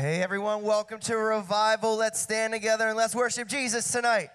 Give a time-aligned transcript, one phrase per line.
[0.00, 1.94] Hey, everyone, welcome to Revival.
[1.94, 4.30] Let's stand together and let's worship Jesus tonight.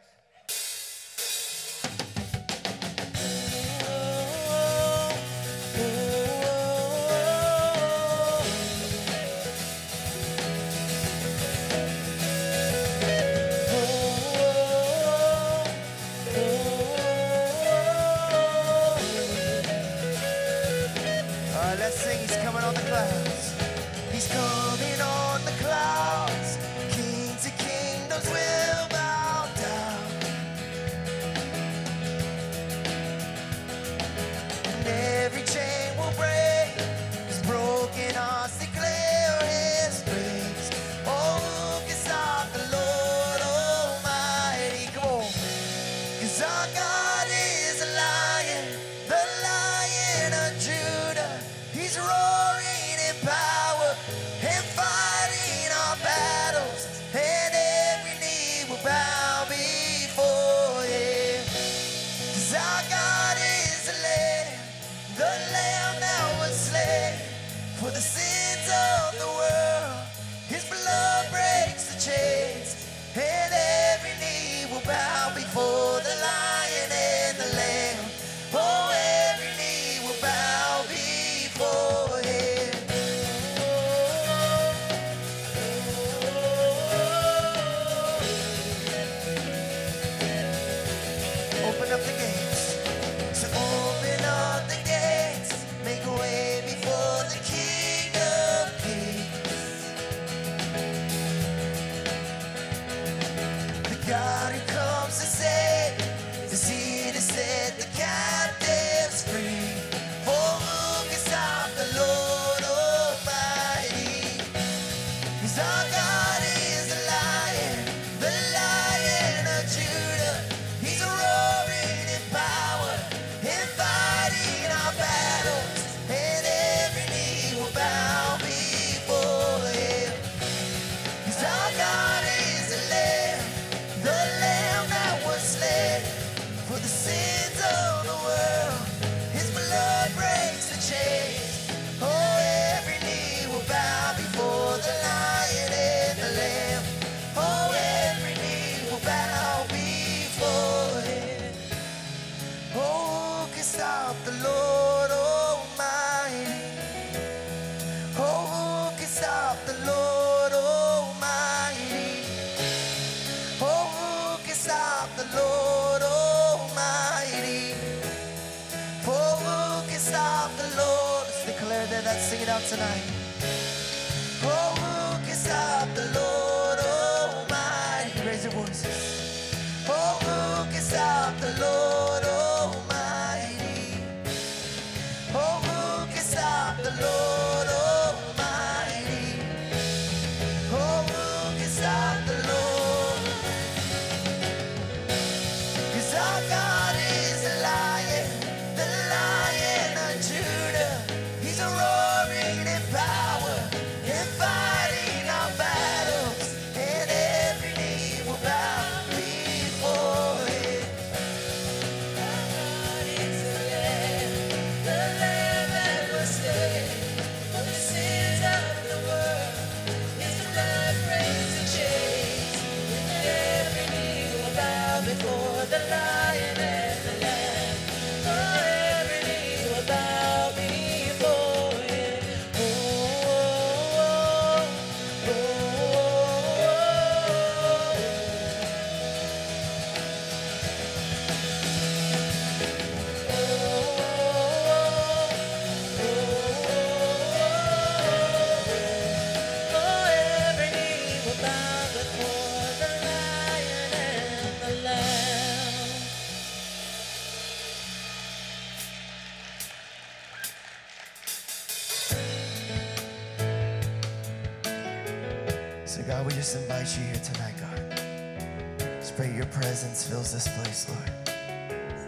[269.46, 271.12] your presence fills this place, Lord.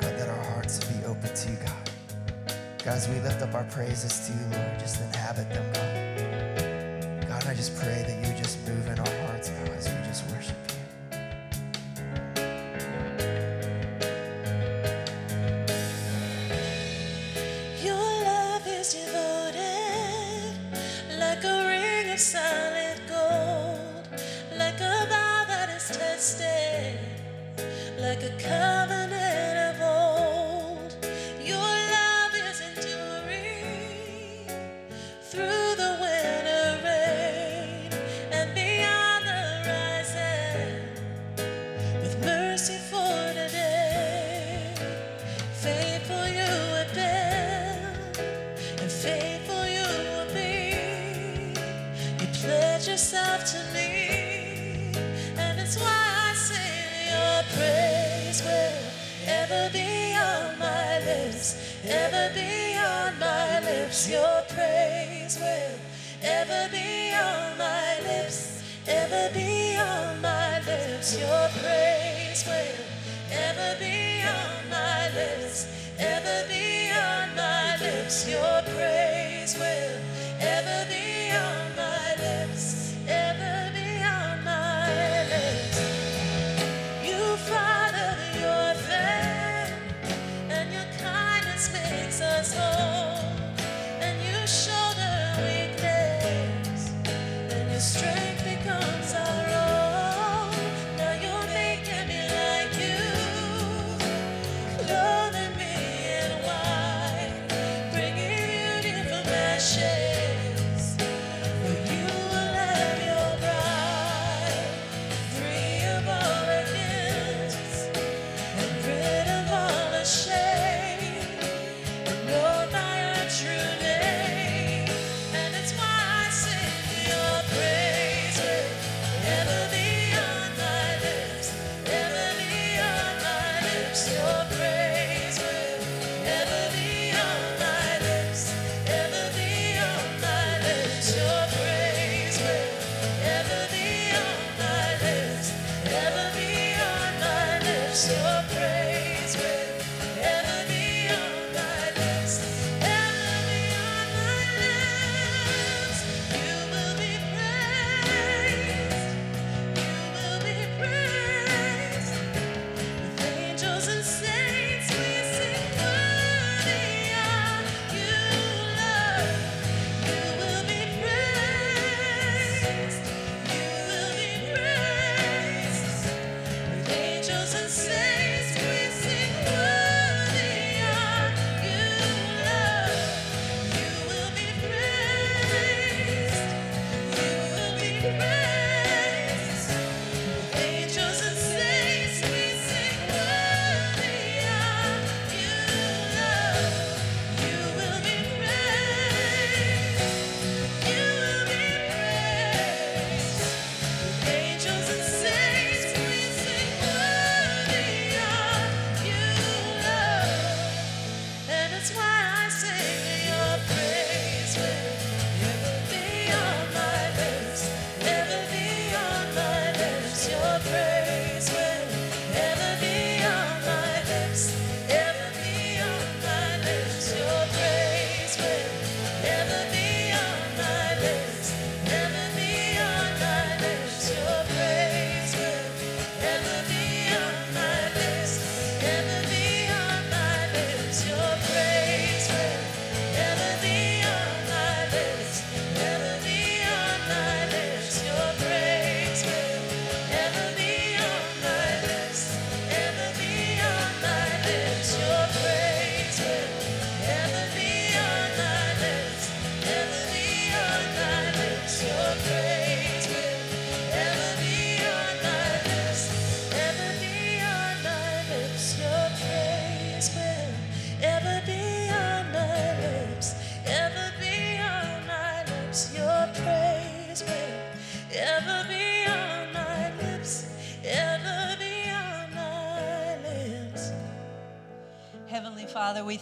[0.02, 1.90] God, that our hearts will be open to you, God.
[2.80, 5.66] God, as we lift up our praises to you, Lord, just inhabit them,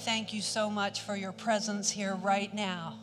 [0.06, 2.94] thank you so much for your presence here right now.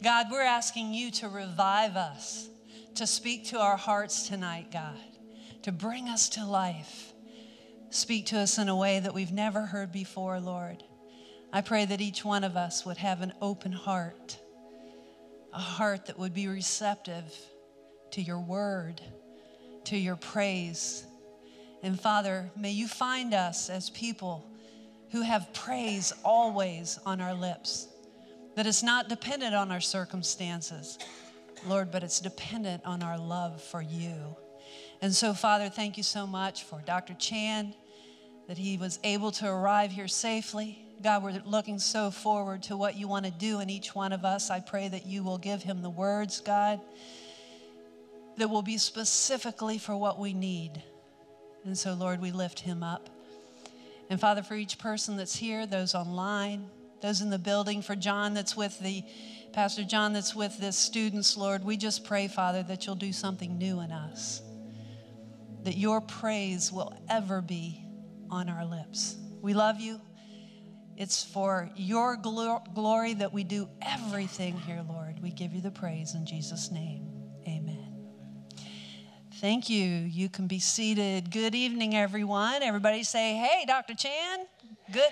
[0.00, 2.48] God, we're asking you to revive us,
[2.94, 4.94] to speak to our hearts tonight, God,
[5.62, 7.12] to bring us to life.
[7.90, 10.84] Speak to us in a way that we've never heard before, Lord.
[11.52, 14.38] I pray that each one of us would have an open heart,
[15.52, 17.34] a heart that would be receptive
[18.12, 19.00] to your word,
[19.86, 21.04] to your praise.
[21.82, 24.48] And Father, may you find us as people
[25.12, 27.88] who have praise always on our lips,
[28.54, 30.98] that it's not dependent on our circumstances,
[31.66, 34.36] Lord, but it's dependent on our love for you.
[35.02, 37.14] And so, Father, thank you so much for Dr.
[37.14, 37.74] Chand,
[38.48, 40.78] that he was able to arrive here safely.
[41.02, 44.24] God, we're looking so forward to what you want to do in each one of
[44.24, 44.50] us.
[44.50, 46.80] I pray that you will give him the words, God,
[48.38, 50.82] that will be specifically for what we need.
[51.64, 53.10] And so, Lord, we lift him up.
[54.08, 56.70] And Father, for each person that's here, those online,
[57.02, 59.02] those in the building, for John that's with the
[59.52, 63.56] Pastor John that's with the students, Lord, we just pray, Father, that you'll do something
[63.56, 64.42] new in us,
[65.62, 67.82] that your praise will ever be
[68.30, 69.16] on our lips.
[69.40, 69.98] We love you.
[70.98, 75.22] It's for your glo- glory that we do everything here, Lord.
[75.22, 77.15] We give you the praise in Jesus' name.
[79.40, 79.84] Thank you.
[79.84, 81.30] You can be seated.
[81.30, 82.62] Good evening, everyone.
[82.62, 83.92] Everybody say, hey, Dr.
[83.94, 84.46] Chand.
[84.90, 85.10] Good.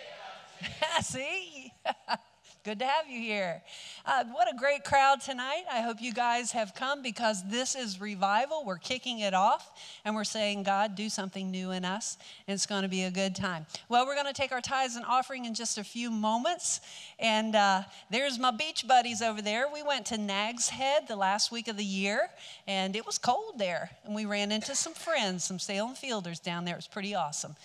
[1.02, 1.70] See?
[2.64, 3.60] Good to have you here.
[4.06, 5.64] Uh, what a great crowd tonight.
[5.70, 8.64] I hope you guys have come because this is revival.
[8.64, 9.70] We're kicking it off
[10.02, 12.16] and we're saying, God, do something new in us.
[12.48, 13.66] And it's going to be a good time.
[13.90, 16.80] Well, we're going to take our tithes and offering in just a few moments.
[17.18, 19.66] And uh, there's my beach buddies over there.
[19.70, 22.30] We went to Nag's Head the last week of the year
[22.66, 23.90] and it was cold there.
[24.06, 26.76] And we ran into some friends, some Salem Fielders down there.
[26.76, 27.56] It was pretty awesome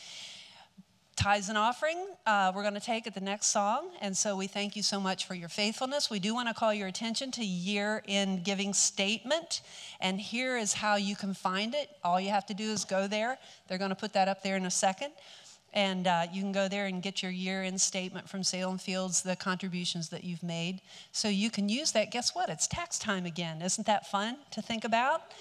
[1.20, 3.90] tithes and offering uh, we're going to take at the next song.
[4.02, 6.10] And so we thank you so much for your faithfulness.
[6.10, 9.62] We do want to call your attention to year in giving statement.
[10.00, 11.90] And here is how you can find it.
[12.06, 13.38] All you have to do is go there.
[13.68, 15.12] They're going to put that up there in a second.
[15.74, 19.22] And uh, you can go there and get your year in statement from salem fields
[19.22, 20.80] the contributions that you've made.
[21.12, 22.12] So you can use that.
[22.12, 22.50] Guess what?
[22.50, 23.62] It's tax time again.
[23.62, 25.24] Isn't that fun to think about?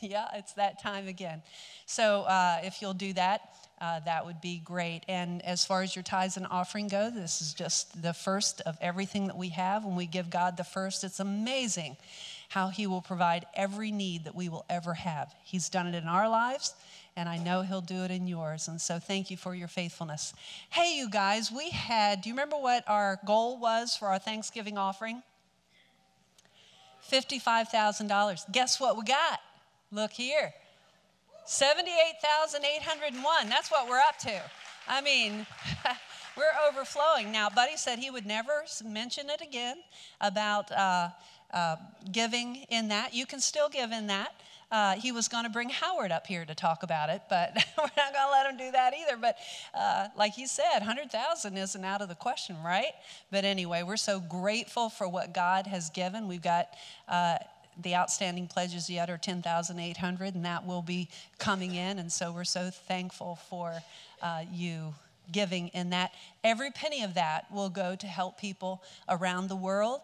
[0.00, 1.42] Yeah it's that time again.
[1.86, 3.40] So uh, if you'll do that
[3.82, 5.00] uh, that would be great.
[5.08, 8.78] And as far as your tithes and offering go, this is just the first of
[8.80, 9.84] everything that we have.
[9.84, 11.96] When we give God the first, it's amazing
[12.48, 15.34] how He will provide every need that we will ever have.
[15.42, 16.74] He's done it in our lives,
[17.16, 18.68] and I know He'll do it in yours.
[18.68, 20.32] And so thank you for your faithfulness.
[20.70, 24.78] Hey, you guys, we had, do you remember what our goal was for our Thanksgiving
[24.78, 25.24] offering?
[27.10, 28.52] $55,000.
[28.52, 29.40] Guess what we got?
[29.90, 30.54] Look here.
[31.44, 33.48] 78,801.
[33.48, 34.40] That's what we're up to.
[34.88, 35.46] I mean,
[36.36, 37.32] we're overflowing.
[37.32, 39.76] Now, Buddy said he would never mention it again
[40.20, 41.10] about uh,
[41.52, 41.76] uh,
[42.10, 43.14] giving in that.
[43.14, 44.34] You can still give in that.
[44.72, 47.90] Uh, he was going to bring Howard up here to talk about it, but we're
[47.94, 49.18] not going to let him do that either.
[49.18, 49.36] But
[49.74, 52.92] uh, like he said, 100,000 isn't out of the question, right?
[53.30, 56.26] But anyway, we're so grateful for what God has given.
[56.26, 56.68] We've got
[57.06, 57.36] uh,
[57.80, 61.98] the outstanding pledges yet are 10,800, and that will be coming in.
[61.98, 63.74] And so we're so thankful for
[64.20, 64.94] uh, you
[65.30, 66.12] giving in that.
[66.44, 70.00] Every penny of that will go to help people around the world,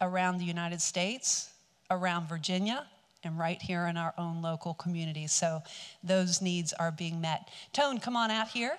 [0.00, 1.50] around the United States,
[1.90, 2.86] around Virginia,
[3.22, 5.26] and right here in our own local community.
[5.26, 5.62] So
[6.02, 7.48] those needs are being met.
[7.72, 8.76] Tone, come on out here.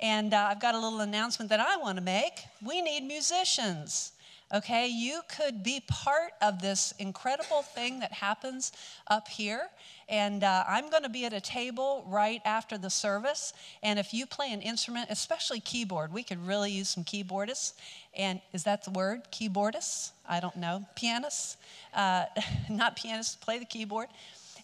[0.00, 2.32] And uh, I've got a little announcement that I want to make.
[2.64, 4.12] We need musicians
[4.54, 4.86] okay?
[4.86, 8.72] You could be part of this incredible thing that happens
[9.08, 9.68] up here.
[10.08, 13.52] And uh, I'm going to be at a table right after the service.
[13.82, 17.72] And if you play an instrument, especially keyboard, we could really use some keyboardists.
[18.16, 19.22] And is that the word?
[19.32, 20.12] Keyboardists?
[20.28, 20.86] I don't know.
[20.94, 21.56] Pianists?
[21.92, 22.26] Uh,
[22.70, 24.08] not pianists, play the keyboard.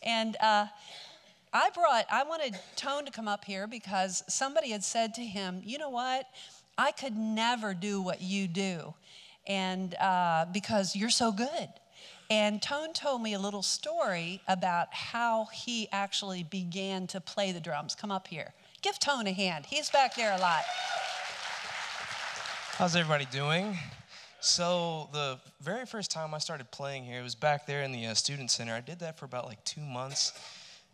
[0.03, 0.67] And uh,
[1.53, 5.61] I brought, I wanted Tone to come up here because somebody had said to him,
[5.65, 6.27] you know what?
[6.79, 8.95] I could never do what you do
[9.47, 11.69] and uh, because you're so good.
[12.31, 17.61] And Tone told me a little story about how he actually began to play the
[17.61, 17.95] drums.
[17.95, 18.55] Come up here.
[18.81, 19.67] Give Tone a hand.
[19.67, 20.63] He's back there a lot.
[22.77, 23.77] How's everybody doing?
[24.41, 28.07] So, the very first time I started playing here, it was back there in the
[28.07, 28.75] uh, student center.
[28.75, 30.33] I did that for about like two months.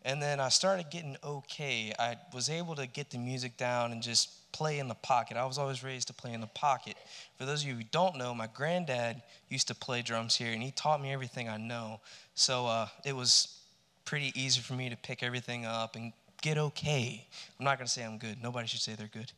[0.05, 1.93] And then I started getting okay.
[1.99, 5.37] I was able to get the music down and just play in the pocket.
[5.37, 6.97] I was always raised to play in the pocket.
[7.37, 10.62] For those of you who don't know, my granddad used to play drums here, and
[10.62, 12.00] he taught me everything I know.
[12.35, 13.61] So uh, it was
[14.05, 17.26] pretty easy for me to pick everything up and get okay.
[17.59, 18.43] I'm not gonna say I'm good.
[18.43, 19.33] Nobody should say they're good.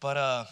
[0.00, 0.44] But uh,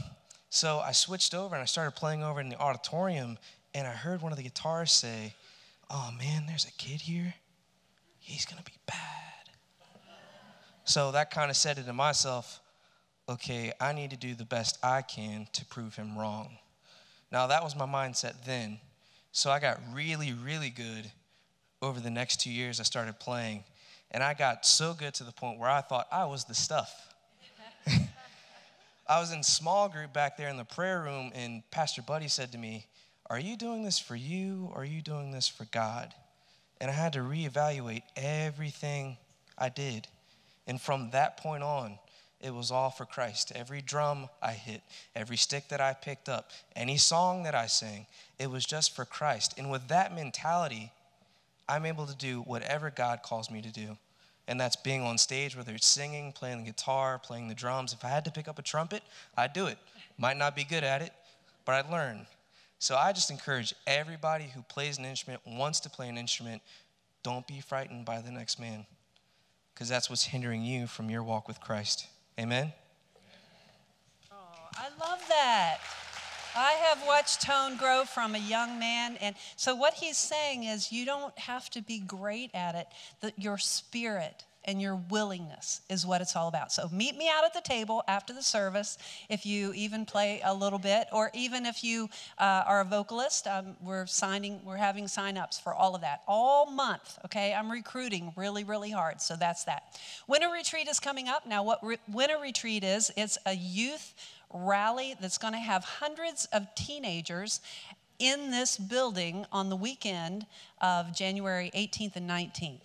[0.50, 3.38] so I switched over and I started playing over in the auditorium,
[3.74, 5.34] and I heard one of the guitarists say,
[5.90, 7.34] "Oh man, there's a kid here.
[8.18, 9.24] He's gonna be bad."
[10.84, 12.60] So that kind of said it to myself
[13.28, 16.58] okay, I need to do the best I can to prove him wrong.
[17.32, 18.78] Now, that was my mindset then.
[19.32, 21.10] So I got really, really good
[21.82, 22.80] over the next two years.
[22.80, 23.64] I started playing,
[24.10, 27.12] and I got so good to the point where I thought I was the stuff.
[29.08, 32.52] I was in small group back there in the prayer room, and Pastor Buddy said
[32.52, 32.86] to me,
[33.28, 36.14] Are you doing this for you, or are you doing this for God?
[36.80, 39.16] And I had to reevaluate everything
[39.58, 40.06] I did.
[40.66, 41.98] And from that point on,
[42.44, 43.52] it was all for Christ.
[43.54, 44.82] Every drum I hit,
[45.16, 48.06] every stick that I picked up, any song that I sang,
[48.38, 49.54] it was just for Christ.
[49.56, 50.92] And with that mentality,
[51.66, 53.96] I'm able to do whatever God calls me to do.
[54.46, 57.94] And that's being on stage, whether it's singing, playing the guitar, playing the drums.
[57.94, 59.02] If I had to pick up a trumpet,
[59.38, 59.78] I'd do it.
[60.18, 61.14] Might not be good at it,
[61.64, 62.26] but I'd learn.
[62.78, 66.60] So I just encourage everybody who plays an instrument, wants to play an instrument,
[67.22, 68.84] don't be frightened by the next man,
[69.72, 72.08] because that's what's hindering you from your walk with Christ.
[72.38, 72.72] Amen?
[74.32, 74.34] Oh,
[74.76, 75.78] I love that.
[76.56, 79.16] I have watched Tone grow from a young man.
[79.20, 82.86] And so, what he's saying is, you don't have to be great at it,
[83.20, 86.72] that your spirit and your willingness is what it's all about.
[86.72, 90.54] So, meet me out at the table after the service if you even play a
[90.54, 93.46] little bit, or even if you uh, are a vocalist.
[93.46, 97.18] Um, we're signing, we're having sign-ups for all of that all month.
[97.24, 99.20] Okay, I'm recruiting really, really hard.
[99.20, 99.98] So that's that.
[100.26, 101.62] Winter retreat is coming up now.
[101.62, 103.10] What re- winter retreat is?
[103.16, 104.14] It's a youth
[104.52, 107.60] rally that's going to have hundreds of teenagers
[108.18, 110.46] in this building on the weekend
[110.80, 112.80] of January 18th and 19th.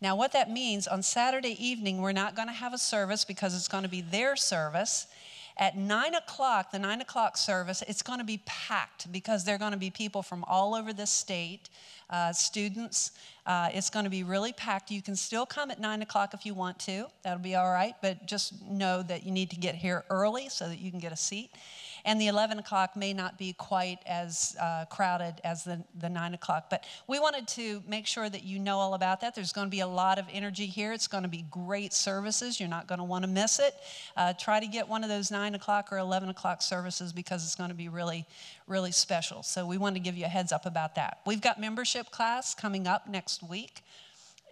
[0.00, 3.54] Now, what that means on Saturday evening, we're not going to have a service because
[3.54, 5.08] it's going to be their service.
[5.56, 9.58] At nine o'clock, the nine o'clock service, it's going to be packed because there are
[9.58, 11.68] going to be people from all over the state,
[12.10, 13.10] uh, students.
[13.44, 14.92] Uh, it's going to be really packed.
[14.92, 17.06] You can still come at nine o'clock if you want to.
[17.24, 20.68] That'll be all right, but just know that you need to get here early so
[20.68, 21.50] that you can get a seat.
[22.04, 26.34] And the 11 o'clock may not be quite as uh, crowded as the, the 9
[26.34, 26.70] o'clock.
[26.70, 29.34] But we wanted to make sure that you know all about that.
[29.34, 30.92] There's going to be a lot of energy here.
[30.92, 32.60] It's going to be great services.
[32.60, 33.74] You're not going to want to miss it.
[34.16, 37.54] Uh, try to get one of those 9 o'clock or 11 o'clock services because it's
[37.54, 38.26] going to be really,
[38.66, 39.42] really special.
[39.42, 41.18] So we want to give you a heads up about that.
[41.26, 43.82] We've got membership class coming up next week.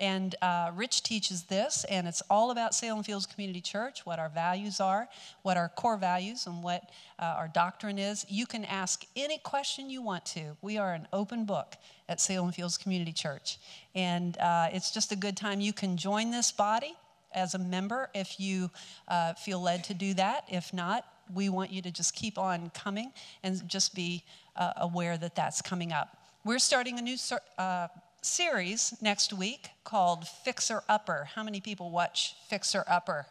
[0.00, 4.28] And uh, Rich teaches this, and it's all about Salem Fields Community Church, what our
[4.28, 5.09] values are,
[5.42, 8.26] what our core values, and what uh, our doctrine is.
[8.28, 10.56] You can ask any question you want to.
[10.62, 11.76] We are an open book
[12.09, 13.59] at Salem Fields Community Church.
[13.94, 15.61] And uh, it's just a good time.
[15.61, 16.94] You can join this body
[17.32, 18.70] as a member if you
[19.09, 20.44] uh, feel led to do that.
[20.48, 21.04] If not,
[21.35, 24.22] we want you to just keep on coming and just be
[24.56, 26.16] uh, aware that that's coming up.
[26.44, 27.16] We're starting a new
[27.59, 27.88] uh,
[28.26, 31.28] series next week called Fixer Upper.
[31.34, 33.26] How many people watch Fixer Upper?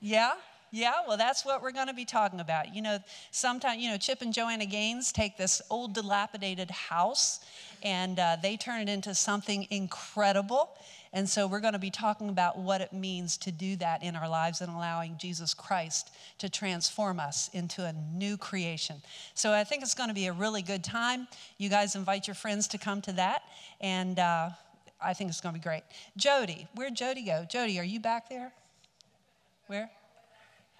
[0.00, 0.32] Yeah?
[0.70, 2.74] Yeah, well, that's what we're going to be talking about.
[2.74, 2.98] You know,
[3.30, 7.40] sometimes, you know, Chip and Joanna Gaines take this old, dilapidated house
[7.82, 10.70] and uh, they turn it into something incredible.
[11.12, 14.14] And so we're going to be talking about what it means to do that in
[14.14, 18.96] our lives and allowing Jesus Christ to transform us into a new creation.
[19.34, 21.26] So I think it's going to be a really good time.
[21.56, 23.42] You guys invite your friends to come to that.
[23.80, 24.50] And uh,
[25.00, 25.82] I think it's going to be great.
[26.16, 27.46] Jody, where'd Jody go?
[27.48, 28.52] Jody, are you back there?
[29.66, 29.90] Where?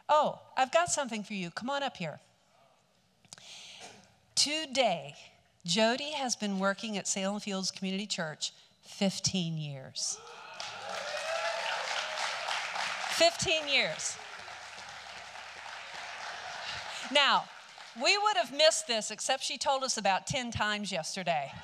[0.09, 1.51] Oh, I've got something for you.
[1.51, 2.21] Come on up here.
[4.35, 5.15] Today,
[5.69, 8.55] Jody has been working at Salem Fields Community Church
[8.85, 10.19] 15 years.
[13.11, 14.17] 15 years.
[17.13, 17.45] Now,
[18.03, 21.53] we would have missed this, except she told us about 10 times yesterday.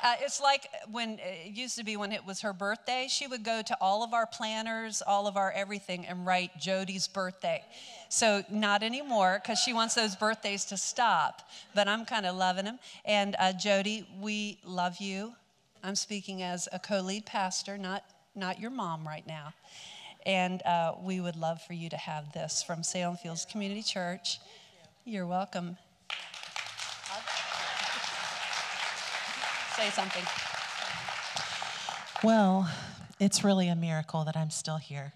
[0.00, 3.42] Uh, it's like when it used to be when it was her birthday, she would
[3.42, 7.64] go to all of our planners, all of our everything, and write Jody's birthday.
[8.10, 12.64] So, not anymore because she wants those birthdays to stop, but I'm kind of loving
[12.64, 12.78] them.
[13.04, 15.34] And uh, Jody, we love you.
[15.82, 19.52] I'm speaking as a co lead pastor, not, not your mom right now.
[20.24, 24.40] And uh, we would love for you to have this from Salem Fields Community Church.
[25.04, 25.76] You're welcome.
[29.76, 30.24] Say something.
[32.24, 32.68] Well,
[33.20, 35.12] it's really a miracle that I'm still here.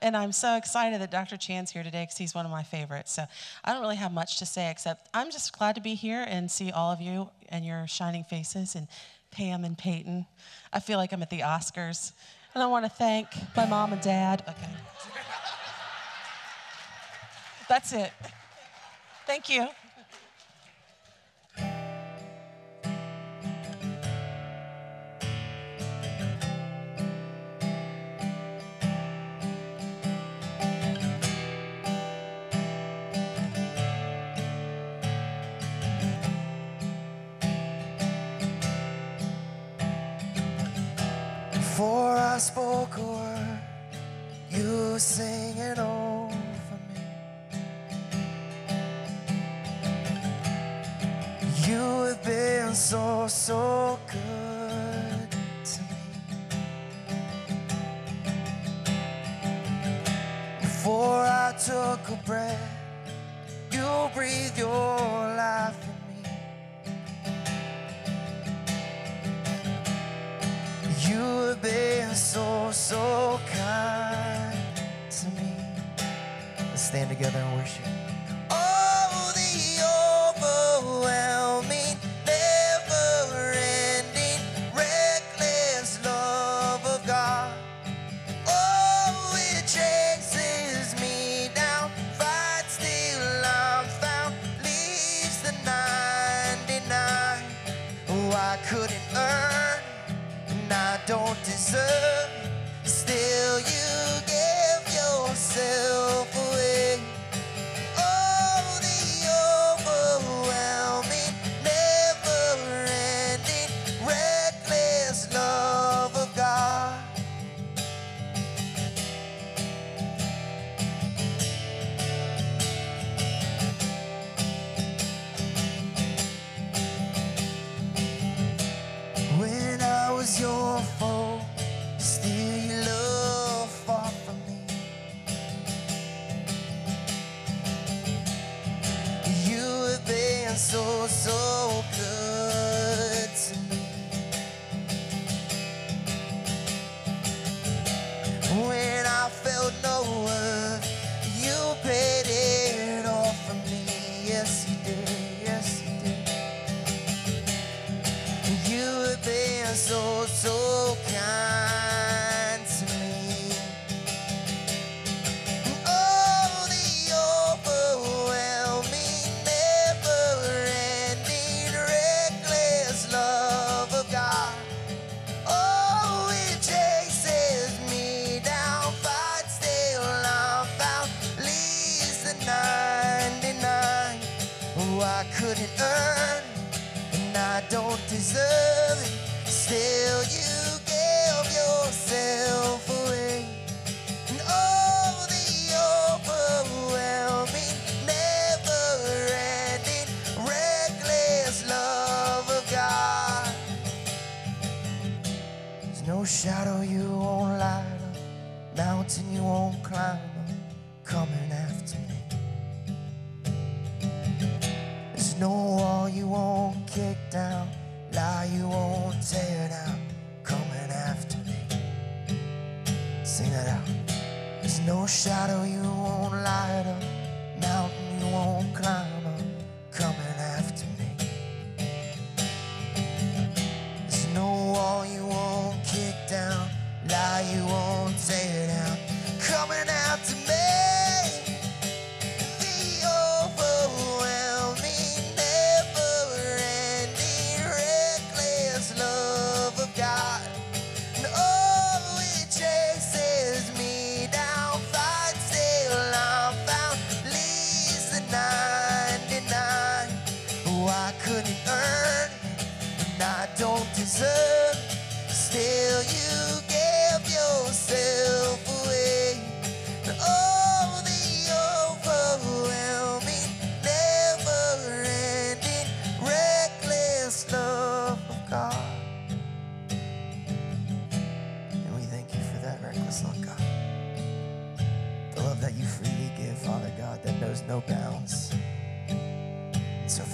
[0.00, 1.36] And I'm so excited that Dr.
[1.36, 3.12] Chand's here today because he's one of my favorites.
[3.12, 3.24] So
[3.64, 6.50] I don't really have much to say except I'm just glad to be here and
[6.50, 8.88] see all of you and your shining faces and
[9.30, 10.26] Pam and Peyton.
[10.72, 12.12] I feel like I'm at the Oscars.
[12.54, 14.44] And I want to thank my mom and dad.
[14.48, 14.72] Okay.
[17.68, 18.12] That's it.
[19.26, 19.68] Thank you.
[42.44, 43.60] gospel or
[44.50, 46.36] you sing it over
[46.92, 47.00] me.
[51.66, 55.30] You've been so so good
[55.64, 55.96] to me.
[60.60, 62.70] Before i took a breath
[63.72, 64.98] you breathed your
[65.44, 66.20] life in me.
[71.08, 71.43] You
[72.16, 74.56] so, so kind
[75.10, 75.52] to me.
[76.58, 78.03] Let's stand together and worship.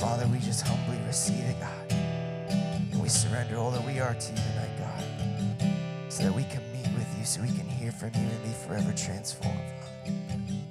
[0.01, 1.93] Father, we just humbly receive it, God.
[1.93, 6.63] And we surrender all that we are to you tonight, God, so that we can
[6.73, 9.61] meet with you, so we can hear from you and be forever transformed.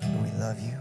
[0.02, 0.74] And we love you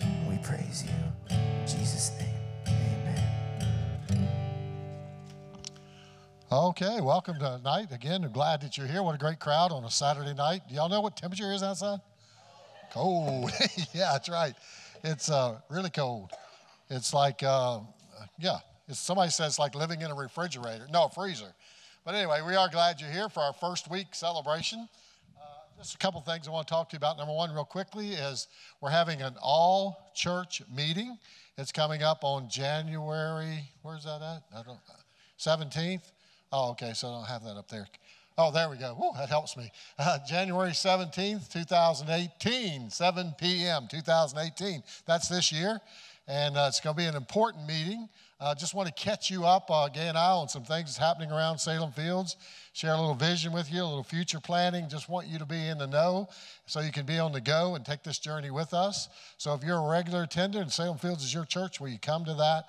[0.00, 1.36] and we praise you.
[1.36, 2.28] In Jesus' name,
[2.68, 4.28] amen.
[6.52, 7.90] Okay, welcome tonight.
[7.90, 9.02] Again, I'm glad that you're here.
[9.02, 10.62] What a great crowd on a Saturday night.
[10.68, 11.98] Do y'all know what temperature is outside?
[12.92, 13.50] Cold.
[13.92, 14.54] yeah, that's right.
[15.02, 16.30] It's uh, really cold.
[16.90, 17.80] It's like, uh,
[18.38, 20.86] yeah, it's, somebody says like living in a refrigerator.
[20.92, 21.54] No, freezer.
[22.04, 24.88] But anyway, we are glad you're here for our first week celebration.
[25.36, 25.42] Uh,
[25.76, 27.18] just a couple things I want to talk to you about.
[27.18, 28.48] Number one, real quickly, is
[28.80, 31.18] we're having an all church meeting.
[31.58, 34.42] It's coming up on January, where's that at?
[34.56, 34.78] I don't
[35.38, 36.12] 17th.
[36.52, 37.86] Oh, okay, so I don't have that up there.
[38.38, 39.12] Oh, there we go.
[39.16, 39.70] That helps me.
[39.98, 44.82] Uh, January 17th, 2018, 7 p.m., 2018.
[45.06, 45.80] That's this year.
[46.28, 48.08] And uh, it's going to be an important meeting.
[48.38, 51.32] Uh, just want to catch you up, uh, Gay and I, on some things happening
[51.32, 52.36] around Salem Fields.
[52.72, 54.88] Share a little vision with you, a little future planning.
[54.88, 56.28] Just want you to be in the know
[56.66, 59.08] so you can be on the go and take this journey with us.
[59.38, 62.24] So if you're a regular attender and Salem Fields is your church, will you come
[62.26, 62.66] to that?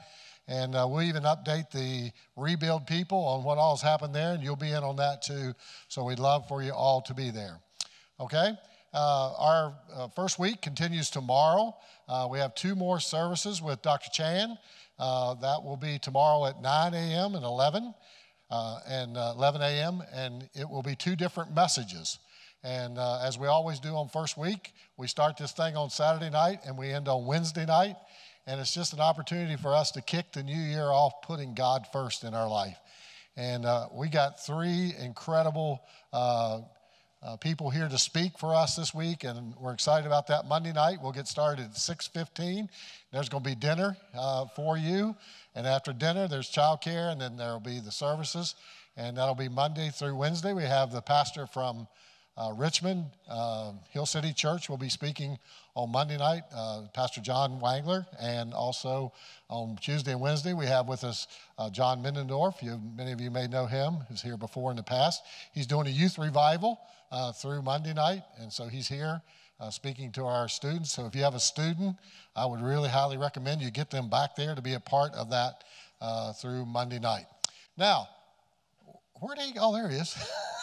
[0.47, 4.55] And uh, we'll even update the rebuild people on what all's happened there, and you'll
[4.55, 5.53] be in on that too.
[5.89, 7.59] So we'd love for you all to be there.
[8.19, 8.53] Okay?
[8.91, 11.75] Uh, our uh, first week continues tomorrow.
[12.09, 14.09] Uh, we have two more services with Dr.
[14.11, 14.57] Chand.
[14.97, 17.35] Uh, that will be tomorrow at 9 a.m.
[17.35, 17.93] and 11
[18.49, 20.01] uh, and 11 a.m.
[20.11, 22.17] and it will be two different messages.
[22.63, 26.61] And as we always do on first week, we start this thing on Saturday night
[26.65, 27.95] and we end on Wednesday night.
[28.47, 31.85] And it's just an opportunity for us to kick the new year off putting God
[31.93, 32.77] first in our life.
[33.37, 35.79] And we got three incredible
[37.21, 40.47] uh, people here to speak for us this week, and we're excited about that.
[40.47, 42.69] Monday night, we'll get started at 6.15.
[43.11, 45.15] There's going to be dinner uh, for you,
[45.53, 48.55] and after dinner, there's childcare, and then there'll be the services,
[48.95, 50.53] and that'll be Monday through Wednesday.
[50.53, 51.87] We have the pastor from
[52.37, 55.37] uh, Richmond, uh, Hill City Church will be speaking
[55.75, 59.11] on Monday night, uh, Pastor John Wangler, and also
[59.49, 61.27] on Tuesday and Wednesday we have with us
[61.57, 62.63] uh, John Mindendorf.
[62.63, 65.21] You, many of you may know him, he's here before in the past.
[65.51, 66.79] He's doing a youth revival
[67.11, 69.21] uh, through Monday night, and so he's here
[69.59, 70.91] uh, speaking to our students.
[70.91, 71.97] So if you have a student,
[72.35, 75.29] I would really highly recommend you get them back there to be a part of
[75.31, 75.63] that
[76.01, 77.25] uh, through Monday night.
[77.77, 78.07] Now,
[79.19, 79.53] where did he?
[79.59, 80.15] Oh, there he is.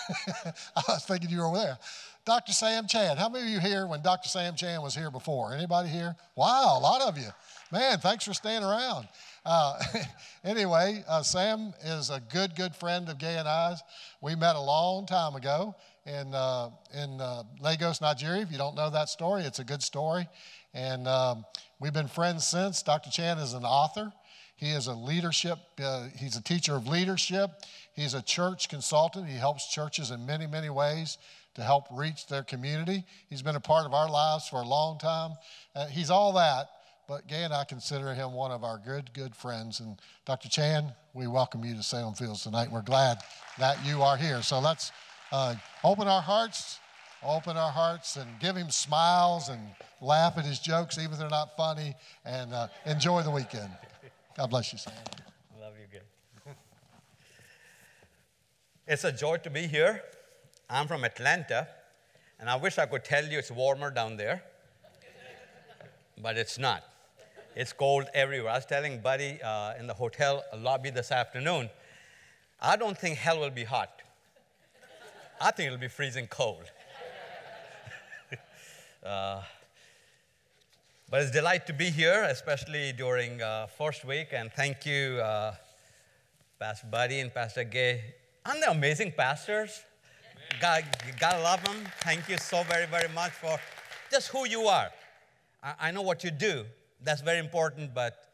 [0.77, 1.79] I was thinking you were over there.
[2.25, 2.53] Dr.
[2.53, 3.19] Sam Chand.
[3.19, 4.29] How many of you here when Dr.
[4.29, 5.53] Sam Chand was here before?
[5.53, 6.17] Anybody here?
[6.35, 7.29] Wow, a lot of you.
[7.71, 9.07] Man, thanks for staying around.
[9.45, 9.79] Uh,
[10.45, 13.81] anyway, uh, Sam is a good, good friend of Gay and I's.
[14.21, 15.77] We met a long time ago
[16.07, 18.43] in, uh, in uh, Lagos, Nigeria.
[18.43, 20.29] If you don't know that story, it's a good story.
[20.73, 21.45] And um,
[21.81, 22.83] we've been friends since.
[22.83, 23.11] Dr.
[23.11, 24.13] Chand is an author.
[24.57, 27.51] He is a leadership, uh, he's a teacher of leadership.
[27.93, 29.29] He's a church consultant.
[29.29, 31.19] He helps churches in many, many ways
[31.55, 33.05] to help reach their community.
[33.29, 35.33] He's been a part of our lives for a long time.
[35.75, 36.69] Uh, he's all that,
[37.09, 39.81] but Gay and I consider him one of our good, good friends.
[39.81, 40.49] And Dr.
[40.49, 42.71] Chand, we welcome you to Salem Fields tonight.
[42.71, 43.19] We're glad
[43.59, 44.43] that you are here.
[44.43, 44.93] So let's
[45.37, 46.81] uh, open our hearts,
[47.23, 49.61] open our hearts, and give him smiles and
[50.01, 51.95] laugh at his jokes, even if they're not funny,
[52.25, 53.71] and uh, enjoy the weekend.
[54.37, 54.95] God bless you, Sam.
[55.61, 56.55] Love you, good.
[58.87, 60.03] it's a joy to be here.
[60.71, 61.69] I'm from Atlanta,
[62.41, 64.43] and I wish I could tell you it's warmer down there,
[66.23, 66.83] but it's not.
[67.55, 68.53] It's cold everywhere.
[68.53, 71.69] I was telling Buddy uh, in the hotel lobby this afternoon,
[72.59, 73.96] I don't think hell will be hot.
[75.41, 76.65] I think it'll be freezing cold.
[79.05, 79.43] uh,
[81.11, 84.29] but it's a delight to be here, especially during uh, first week.
[84.33, 85.55] And thank you, uh,
[86.59, 88.15] Pastor Buddy and Pastor Gay.
[88.47, 89.83] Aren't they amazing pastors?
[90.59, 90.85] God,
[91.21, 91.85] God love them.
[92.01, 93.59] Thank you so very, very much for
[94.11, 94.89] just who you are.
[95.63, 96.65] I, I know what you do.
[97.03, 98.31] That's very important, but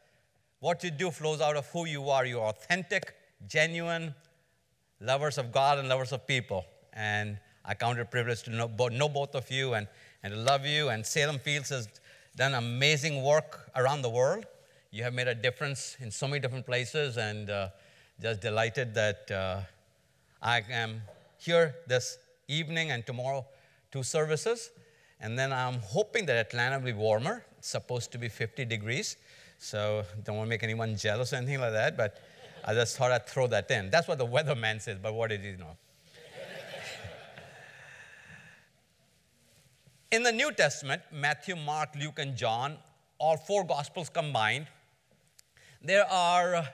[0.61, 2.25] what you do flows out of who you are.
[2.25, 3.13] You're authentic,
[3.45, 4.15] genuine,
[5.01, 6.65] lovers of God and lovers of people.
[6.95, 9.87] And I count it a privilege to know, know both of you and,
[10.21, 10.89] and to love you.
[10.89, 11.87] And Salem Fields has
[12.35, 14.45] done amazing work around the world.
[14.91, 17.69] You have made a difference in so many different places, and uh,
[18.21, 19.61] just delighted that uh,
[20.41, 21.01] I am
[21.39, 23.45] here this evening and tomorrow,
[23.91, 24.71] two services.
[25.19, 27.43] And then I'm hoping that Atlanta will be warmer.
[27.57, 29.17] It's supposed to be 50 degrees.
[29.57, 32.21] So don't want to make anyone jealous or anything like that, but
[32.65, 33.89] I just thought I'd throw that in.
[33.89, 35.77] That's what the weatherman says, but what did he know?
[40.13, 42.77] In the New Testament, Matthew, Mark, Luke, and John,
[43.17, 44.67] all four Gospels combined,
[45.81, 46.67] there are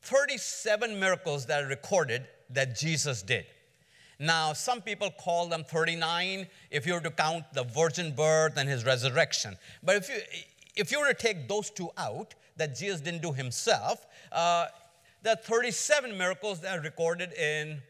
[0.00, 3.44] 37 miracles that are recorded that Jesus did.
[4.18, 8.70] Now, some people call them 39 if you were to count the virgin birth and
[8.70, 9.58] his resurrection.
[9.82, 10.16] But if you,
[10.76, 14.68] if you were to take those two out, that Jesus didn't do himself, uh,
[15.22, 17.82] there are 37 miracles that are recorded in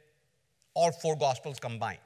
[0.74, 2.00] all four Gospels combined.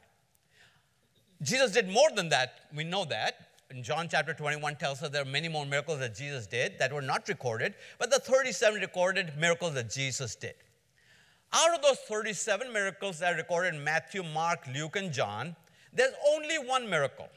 [1.42, 2.61] Jesus did more than that.
[2.74, 3.48] We know that.
[3.70, 6.92] In John chapter 21 tells us there are many more miracles that Jesus did that
[6.92, 10.55] were not recorded, but the 37 recorded miracles that Jesus did.
[11.53, 15.55] Out of those 37 miracles that are recorded in Matthew, Mark, Luke, and John,
[15.92, 17.29] there's only one miracle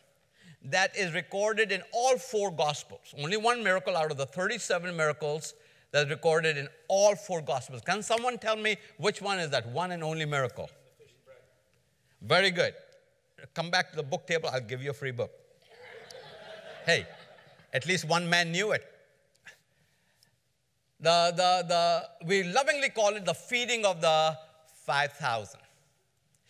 [0.66, 3.14] that is recorded in all four Gospels.
[3.22, 5.54] Only one miracle out of the 37 miracles
[5.92, 7.82] that's recorded in all four Gospels.
[7.82, 10.70] Can someone tell me which one is that one and only miracle?
[12.22, 12.74] Very good
[13.54, 15.32] come back to the book table, I'll give you a free book.
[16.86, 17.06] hey,
[17.74, 18.84] at least one man knew it.
[21.00, 24.38] The, the, the, we lovingly call it the feeding of the
[24.86, 25.60] 5,000.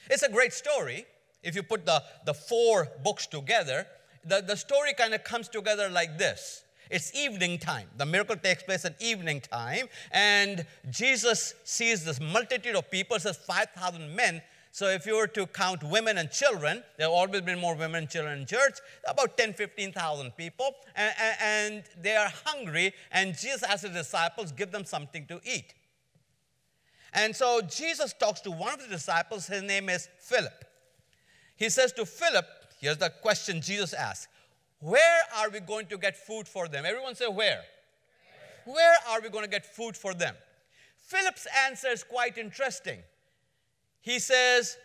[0.10, 1.06] It's a great story.
[1.42, 3.88] If you put the, the four books together,
[4.26, 6.64] the, the story kind of comes together like this.
[6.90, 7.88] It's evening time.
[7.98, 13.38] The miracle takes place at evening time, and Jesus sees this multitude of people, says
[13.38, 14.42] 5,000 men.
[14.74, 18.04] So if you were to count women and children, there have always been more women
[18.04, 23.64] and children in church, about 10, 15,000 people, and, and they are hungry, and Jesus
[23.64, 25.74] asks his disciples, give them something to eat.
[27.14, 30.64] And so Jesus talks to one of the disciples, his name is Philip.
[31.58, 32.46] He says to Philip,
[32.80, 34.30] here's the question Jesus asked
[34.80, 36.86] Where are we going to get food for them?
[36.86, 37.62] Everyone say, Where?
[38.64, 40.36] Where are we going to get food for them?
[40.96, 43.00] Philip's answer is quite interesting.
[44.02, 44.78] He says,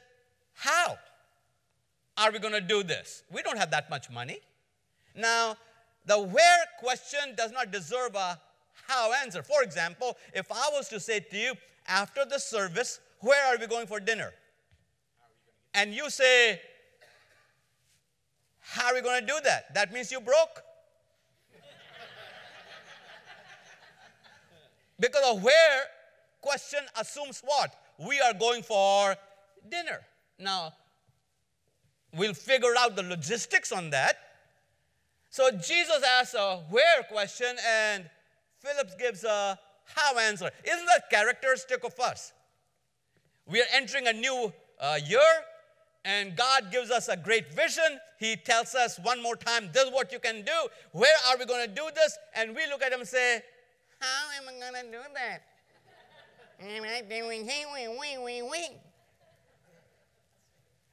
[0.54, 0.98] How
[2.16, 3.22] are we going to do this?
[3.32, 4.40] We don't have that much money.
[5.14, 5.56] Now,
[6.04, 8.38] the where question does not deserve a
[8.86, 9.42] how answer.
[9.42, 11.54] For example, if I was to say to you,
[11.88, 14.32] after the service, where are we going for dinner?
[15.74, 16.60] And you say,
[18.60, 19.74] how are we going to do that?
[19.74, 20.62] That means you broke.
[25.00, 25.82] because a where
[26.40, 27.74] question assumes what?
[27.98, 29.16] We are going for
[29.68, 30.00] dinner.
[30.38, 30.72] Now,
[32.14, 34.18] we'll figure out the logistics on that.
[35.30, 38.08] So Jesus asks a where question, and
[38.58, 39.58] Phillips gives a
[39.94, 40.50] how answer.
[40.64, 42.32] Isn't that characteristic of us?
[43.46, 45.20] We are entering a new uh, year,
[46.04, 48.00] and God gives us a great vision.
[48.18, 50.68] He tells us one more time, this is what you can do.
[50.92, 52.16] Where are we going to do this?
[52.34, 53.42] And we look at him and say,
[54.00, 55.42] How am I going to do that?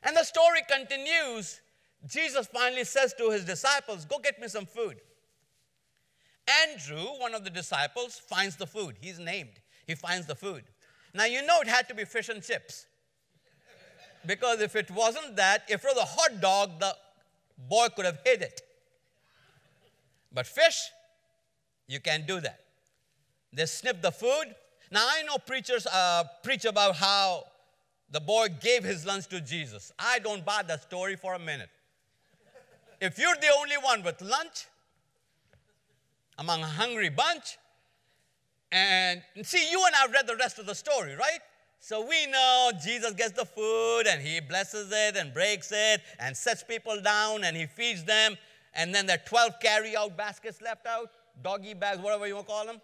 [0.03, 1.61] And the story continues.
[2.05, 4.97] Jesus finally says to his disciples, Go get me some food.
[6.69, 8.95] Andrew, one of the disciples, finds the food.
[8.99, 9.61] He's named.
[9.87, 10.63] He finds the food.
[11.13, 12.85] Now, you know it had to be fish and chips.
[14.25, 16.95] Because if it wasn't that, if it was a hot dog, the
[17.69, 18.61] boy could have hid it.
[20.33, 20.89] But fish,
[21.87, 22.59] you can't do that.
[23.51, 24.55] They snip the food.
[24.93, 27.45] Now, I know preachers uh, preach about how
[28.11, 29.91] the boy gave his lunch to Jesus.
[29.97, 31.69] I don't buy that story for a minute.
[33.01, 34.67] If you're the only one with lunch,
[36.37, 37.57] among a hungry bunch.
[38.71, 41.39] And see, you and I read the rest of the story, right?
[41.79, 46.35] So we know Jesus gets the food and he blesses it and breaks it and
[46.35, 48.35] sets people down and he feeds them.
[48.73, 51.11] And then there are 12 carry out baskets left out,
[51.43, 52.81] doggy bags, whatever you want to call them.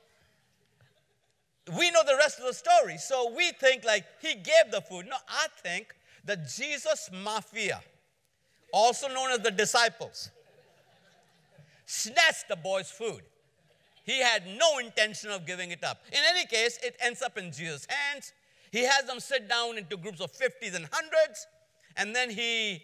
[1.77, 2.97] We know the rest of the story.
[2.97, 5.05] So we think like he gave the food.
[5.07, 7.81] No, I think the Jesus Mafia,
[8.73, 10.31] also known as the disciples,
[11.85, 13.21] snatched the boy's food.
[14.03, 16.01] He had no intention of giving it up.
[16.11, 18.33] In any case, it ends up in Jesus' hands.
[18.71, 21.45] He has them sit down into groups of 50s and 100s,
[21.97, 22.83] and then he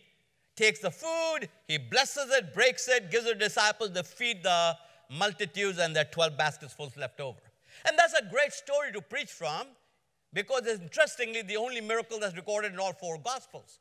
[0.55, 4.77] takes the food, he blesses it, breaks it, gives the disciples to feed the
[5.09, 7.39] multitudes, and there are 12 baskets full left over.
[7.87, 9.67] And that's a great story to preach from
[10.33, 13.79] because interestingly the only miracle that's recorded in all four Gospels.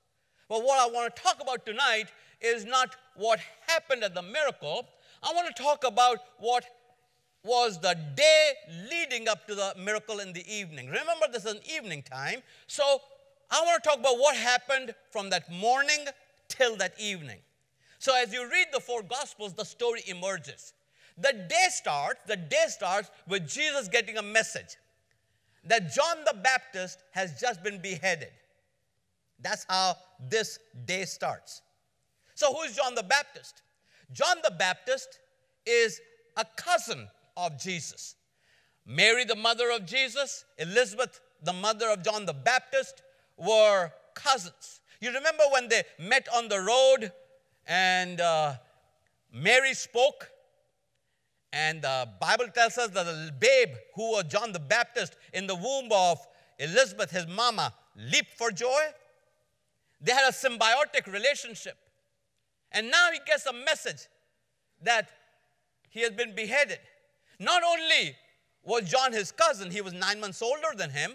[0.49, 2.07] But what I want to talk about tonight
[2.41, 4.87] is not what happened at the miracle.
[5.23, 6.65] I want to talk about what
[7.45, 8.53] was the day
[8.91, 10.87] leading up to the miracle in the evening.
[10.87, 12.43] Remember, this is an evening time.
[12.67, 13.01] So
[13.51, 16.07] I want to talk about what happened from that morning
[16.49, 17.39] till that evening.
[17.99, 20.73] So as you read the four gospels, the story emerges.
[21.17, 24.77] The day starts, the day starts with Jesus getting a message
[25.65, 28.33] that John the Baptist has just been beheaded.
[29.41, 29.97] That's how
[30.29, 31.63] this day starts.
[32.35, 33.63] So who is John the Baptist?
[34.13, 35.21] John the Baptist
[35.65, 36.01] is
[36.37, 38.17] a cousin of Jesus.
[38.87, 43.03] Mary, the mother of Jesus, Elizabeth, the mother of John the Baptist,
[43.37, 44.81] were cousins.
[45.01, 47.13] You remember when they met on the road
[47.67, 48.55] and uh,
[49.33, 50.31] Mary spoke?
[51.57, 55.55] And the Bible tells us that the babe who was John the Baptist in the
[55.55, 56.19] womb of
[56.59, 58.83] Elizabeth, his mama, leaped for joy.
[60.01, 61.77] They had a symbiotic relationship.
[62.73, 64.09] And now he gets a message
[64.83, 65.11] that
[65.91, 66.81] he has been beheaded.
[67.39, 68.17] Not only
[68.65, 71.13] was John his cousin, he was nine months older than him,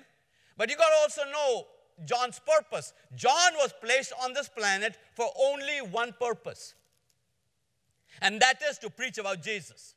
[0.55, 1.67] but you got to also know
[2.05, 2.93] John's purpose.
[3.13, 6.75] John was placed on this planet for only one purpose,
[8.21, 9.95] and that is to preach about Jesus.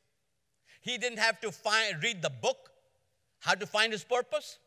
[0.83, 2.69] He didn't have to find, read the book,
[3.39, 4.59] how to find his purpose.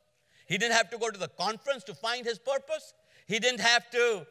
[0.48, 2.94] He didn't have to go to the conference to find his purpose.
[3.26, 4.26] He didn't have to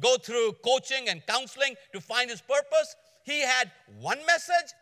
[0.00, 2.96] go through coaching and counseling to find his purpose.
[3.24, 4.74] He had one message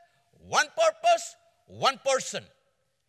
[0.48, 2.44] one purpose, one person.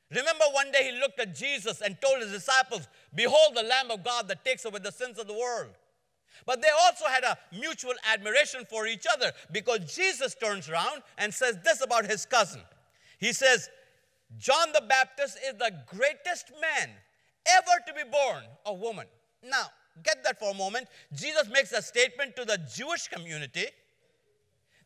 [0.10, 4.04] Remember one day he looked at Jesus and told his disciples, Behold the Lamb of
[4.04, 5.72] God that takes away the sins of the world.
[6.46, 11.34] But they also had a mutual admiration for each other because Jesus turns around and
[11.34, 12.62] says this about his cousin.
[13.20, 13.70] He says,
[14.38, 16.90] John the Baptist is the greatest man
[17.48, 19.08] ever to be born a woman.
[19.44, 19.68] Now,
[20.04, 20.88] get that for a moment.
[21.14, 23.66] Jesus makes a statement to the Jewish community.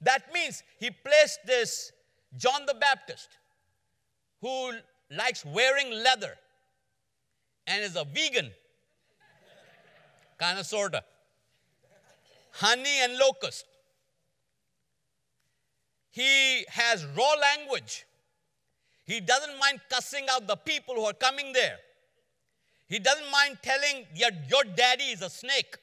[0.01, 1.91] That means he placed this
[2.37, 3.29] John the Baptist,
[4.41, 4.71] who
[5.09, 6.37] likes wearing leather
[7.67, 8.51] and is a vegan,
[10.37, 11.03] kind of, sort of.
[12.51, 13.65] Honey and locust.
[16.09, 18.05] He has raw language.
[19.05, 21.77] He doesn't mind cussing out the people who are coming there.
[22.87, 25.77] He doesn't mind telling your, your daddy is a snake.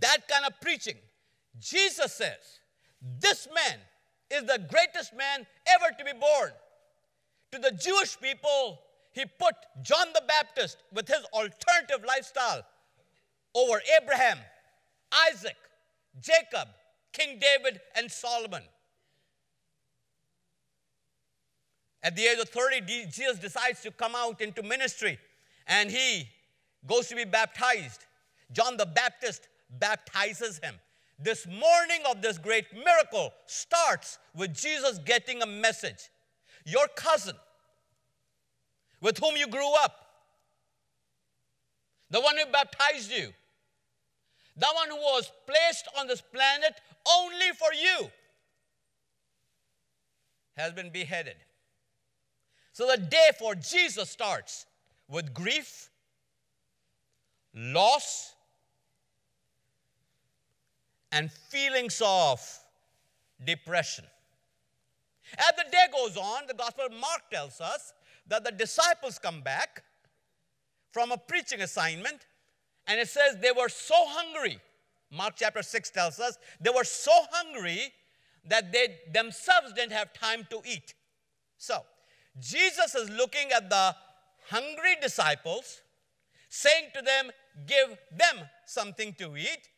[0.00, 0.96] That kind of preaching.
[1.60, 2.60] Jesus says,
[3.20, 3.78] This man
[4.30, 6.52] is the greatest man ever to be born.
[7.52, 8.80] To the Jewish people,
[9.12, 12.62] he put John the Baptist with his alternative lifestyle
[13.54, 14.38] over Abraham,
[15.30, 15.56] Isaac,
[16.20, 16.68] Jacob,
[17.12, 18.62] King David, and Solomon.
[22.02, 25.18] At the age of 30, Jesus decides to come out into ministry
[25.66, 26.28] and he
[26.86, 28.04] goes to be baptized.
[28.50, 29.48] John the Baptist
[29.78, 30.74] baptizes him.
[31.18, 36.10] This morning of this great miracle starts with Jesus getting a message.
[36.64, 37.36] Your cousin,
[39.00, 39.94] with whom you grew up,
[42.10, 43.32] the one who baptized you,
[44.56, 48.10] the one who was placed on this planet only for you,
[50.56, 51.36] has been beheaded.
[52.72, 54.66] So the day for Jesus starts
[55.08, 55.90] with grief,
[57.54, 58.34] loss,
[61.10, 62.40] and feelings of
[63.44, 64.04] depression.
[65.38, 67.92] As the day goes on, the Gospel of Mark tells us
[68.26, 69.82] that the disciples come back
[70.90, 72.26] from a preaching assignment,
[72.86, 74.58] and it says they were so hungry.
[75.10, 77.92] Mark chapter 6 tells us they were so hungry
[78.46, 80.94] that they themselves didn't have time to eat.
[81.58, 81.84] So,
[82.38, 83.94] Jesus is looking at the
[84.48, 85.82] hungry disciples,
[86.48, 87.30] saying to them,
[87.66, 89.68] Give them something to eat.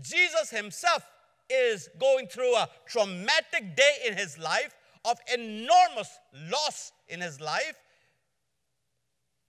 [0.00, 1.04] Jesus himself
[1.48, 6.18] is going through a traumatic day in his life of enormous
[6.50, 7.76] loss in his life.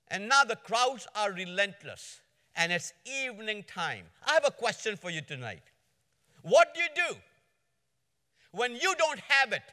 [0.10, 2.20] And now the crowds are relentless,
[2.56, 4.06] and it's evening time.
[4.26, 5.64] I have a question for you tonight.
[6.42, 7.16] What do you do
[8.52, 9.64] when you don't have it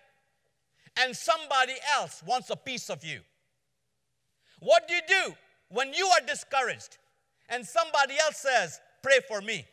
[0.97, 3.21] and somebody else wants a piece of you?
[4.61, 5.35] What do you do
[5.69, 6.99] when you are discouraged
[7.49, 9.65] and somebody else says, Pray for me?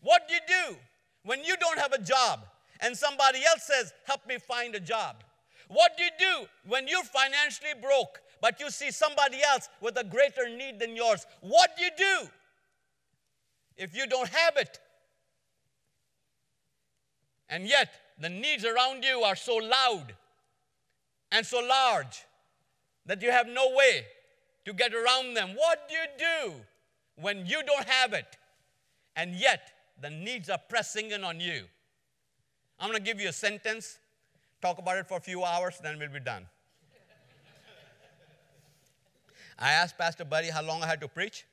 [0.00, 0.76] What do you do
[1.22, 2.40] when you don't have a job
[2.80, 5.16] and somebody else says, Help me find a job?
[5.68, 10.04] What do you do when you're financially broke but you see somebody else with a
[10.04, 11.24] greater need than yours?
[11.40, 12.28] What do you do
[13.78, 14.80] if you don't have it?
[17.48, 17.88] And yet,
[18.20, 20.14] the needs around you are so loud
[21.32, 22.22] and so large
[23.06, 24.04] that you have no way
[24.66, 25.54] to get around them.
[25.56, 26.52] What do you do
[27.16, 28.36] when you don't have it
[29.16, 29.72] and yet
[30.02, 31.62] the needs are pressing in on you?
[32.78, 33.96] I'm going to give you a sentence,
[34.60, 36.44] talk about it for a few hours, then we'll be done.
[39.58, 41.46] I asked Pastor Buddy how long I had to preach.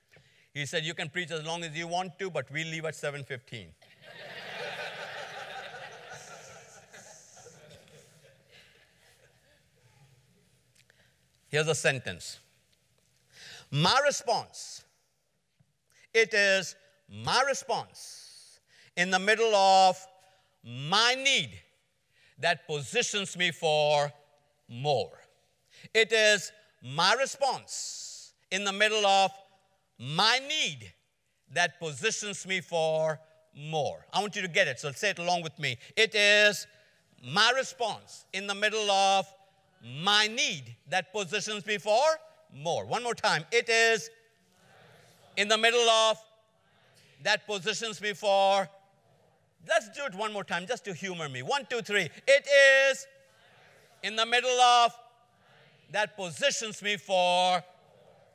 [0.54, 2.94] He said, You can preach as long as you want to, but we'll leave at
[2.94, 3.68] 7:15.
[11.48, 12.40] Here's a sentence.
[13.70, 14.86] My response.
[16.14, 16.76] It is
[17.10, 18.60] my response
[18.96, 19.98] in the middle of
[20.64, 21.52] my need
[22.40, 24.12] that positions me for
[24.68, 25.12] more.
[25.94, 29.32] It is my response in the middle of
[30.00, 30.92] my need
[31.54, 33.20] that positions me for
[33.56, 34.06] more.
[34.14, 35.78] I want you to get it, so say it along with me.
[35.96, 36.66] It is
[37.24, 39.26] my response in the middle of
[39.84, 42.02] my need that positions me for
[42.54, 42.86] more.
[42.86, 43.46] One more time.
[43.52, 44.10] It is
[45.38, 46.18] in the middle of
[47.24, 48.68] that positions me for.
[49.68, 51.44] Let's do it one more time just to humor me.
[51.44, 52.10] One, two, three.
[52.28, 52.48] It
[52.92, 53.06] is
[54.04, 54.92] in the middle of
[55.92, 57.64] that positions me for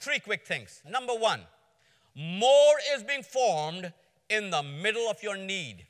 [0.00, 0.82] three quick things.
[0.88, 1.40] Number one,
[2.14, 3.92] more is being formed
[4.28, 5.86] in the middle of your need.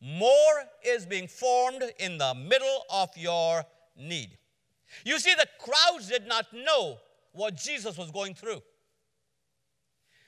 [0.00, 3.64] More is being formed in the middle of your
[3.96, 4.36] need.
[5.04, 6.98] You see, the crowds did not know
[7.32, 8.62] what Jesus was going through.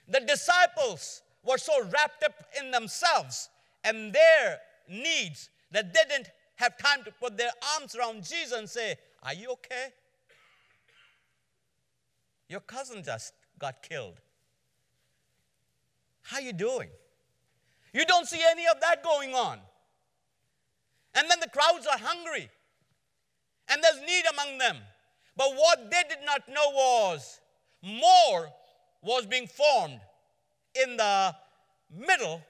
[0.09, 3.49] The disciples were so wrapped up in themselves
[3.83, 4.59] and their
[4.89, 9.35] needs that they didn't have time to put their arms around Jesus and say, Are
[9.35, 9.89] you okay?
[12.49, 14.21] Your cousin just got killed.
[16.23, 16.89] How are you doing?
[17.93, 19.59] You don't see any of that going on.
[21.15, 22.51] And then the crowds are hungry.
[23.69, 24.79] And there's need among them.
[25.37, 27.41] But what they did not know was
[27.83, 28.49] more
[29.03, 30.01] was being formed
[30.75, 31.35] in the
[31.95, 32.41] middle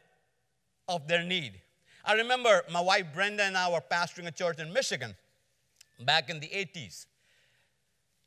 [0.89, 1.61] of their need.
[2.05, 5.15] I remember my wife Brenda and I were pastoring a church in Michigan
[6.01, 7.07] back in the 80s.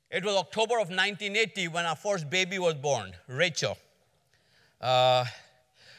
[0.09, 3.77] It was October of 1980 when our first baby was born, Rachel.
[4.79, 5.25] Uh,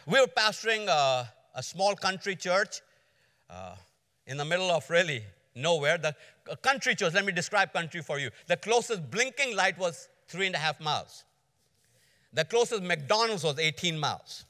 [0.06, 2.80] we were pastoring a, a small country church
[3.50, 3.74] uh,
[4.26, 5.22] in the middle of really
[5.54, 5.98] nowhere.
[5.98, 6.14] The
[6.62, 8.30] country church, let me describe country for you.
[8.46, 11.24] The closest blinking light was three and a half miles.
[12.32, 14.46] The closest McDonald's was 18 miles.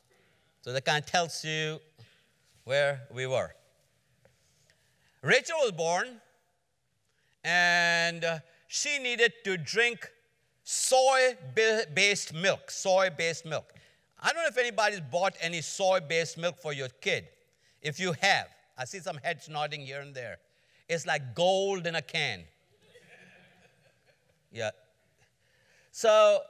[0.63, 1.81] So that kind of tells you
[2.63, 3.55] where we were.
[5.23, 6.21] Rachel was born,
[7.43, 8.39] and uh,
[8.69, 10.09] she needed to drink
[10.62, 11.37] soy
[11.95, 12.71] based milk.
[12.71, 13.73] Soy based milk.
[14.21, 17.27] I don't know if anybody's bought any soy based milk for your kid.
[17.81, 20.37] If you have, I see some heads nodding here and there.
[20.89, 22.45] It's like gold in a can.
[24.51, 24.71] Yeah.
[25.93, 26.41] So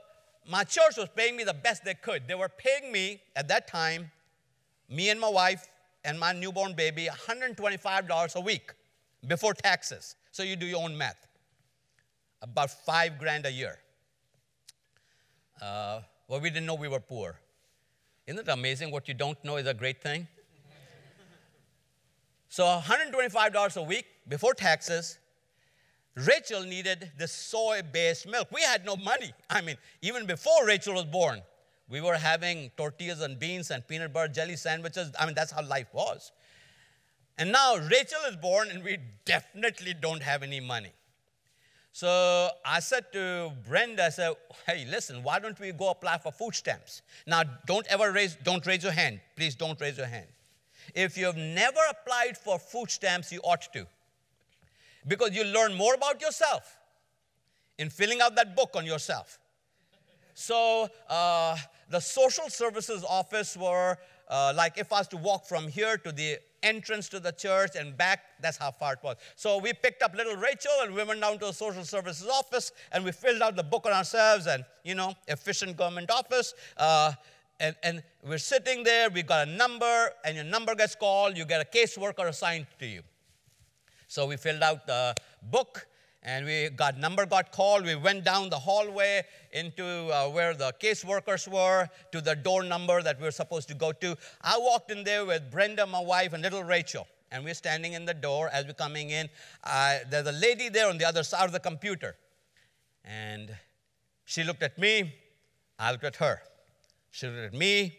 [0.49, 2.27] my church was paying me the best they could.
[2.27, 4.11] They were paying me at that time,
[4.89, 5.67] me and my wife
[6.05, 8.73] and my newborn baby, $125 a week
[9.27, 10.17] before taxes.
[10.31, 11.28] So you do your own math.
[12.41, 13.79] About five grand a year.
[15.61, 17.41] Uh, well, we didn't know we were poor.
[18.27, 20.29] Isn't it amazing what you don't know is a great thing?
[22.49, 25.19] so $125 a week before taxes.
[26.15, 28.49] Rachel needed the soy based milk.
[28.53, 29.33] We had no money.
[29.49, 31.43] I mean, even before Rachel was born,
[31.89, 35.11] we were having tortillas and beans and peanut butter jelly sandwiches.
[35.19, 36.33] I mean, that's how life was.
[37.39, 40.93] And now Rachel is born, and we definitely don't have any money.
[41.99, 44.35] So I said to Brenda, I said,
[44.69, 47.03] hey, listen, why don't we go apply for food stamps?
[47.27, 49.19] Now, don't ever raise, don't raise your hand.
[49.35, 50.29] Please don't raise your hand.
[50.95, 53.85] If you have never applied for food stamps, you ought to.
[55.09, 56.79] Because you learn more about yourself
[57.79, 59.41] in filling out that book on yourself.
[60.35, 61.57] So uh,
[61.91, 66.13] the social services office were uh, like if I was to walk from here to
[66.13, 69.17] the entrance to the church and back, that's how far it was.
[69.37, 72.73] So we picked up little Rachel and we went down to the social services office
[72.93, 76.55] and we filled out the book on ourselves and, you know, efficient government office.
[76.77, 77.13] Uh,
[77.61, 81.45] and, and we're sitting there, we got a number, and your number gets called, you
[81.45, 83.03] get a caseworker assigned to you.
[84.07, 85.87] So we filled out the book
[86.29, 87.87] and we got number got called.
[87.87, 89.23] We went down the hallway
[89.53, 93.75] into uh, where the caseworkers were to the door number that we were supposed to
[93.75, 94.15] go to.
[94.43, 97.07] I walked in there with brenda my wife and little rachel.
[97.31, 99.31] And we're standing in the door as we're coming in.
[99.65, 102.15] Uh, there's a lady there on the other side of the computer.
[103.05, 103.57] And
[104.27, 105.15] she looked at me.
[105.79, 106.43] I looked at her.
[107.11, 107.97] She looked at me.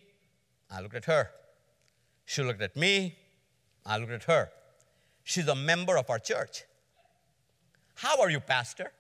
[0.70, 1.32] I looked at her.
[2.26, 3.18] She looked at me.
[3.88, 4.50] I looked at her.
[5.24, 6.64] She's a member of our church
[8.00, 8.92] how are you, Pastor?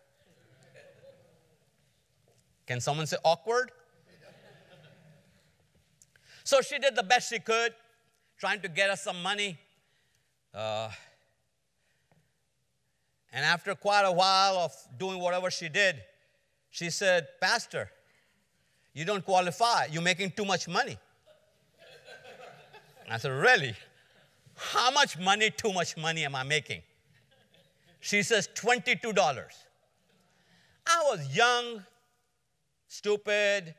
[2.67, 3.71] Can someone say awkward?
[6.43, 7.73] So she did the best she could,
[8.37, 9.57] trying to get us some money.
[10.53, 10.89] Uh,
[13.31, 15.95] and after quite a while of doing whatever she did,
[16.69, 17.89] she said, Pastor,
[18.93, 19.85] you don't qualify.
[19.85, 20.97] You're making too much money.
[23.09, 23.75] I said, Really?
[24.57, 26.81] How much money, too much money am I making?
[27.99, 29.17] She says $22.
[30.87, 31.83] I was young,
[32.87, 33.75] stupid,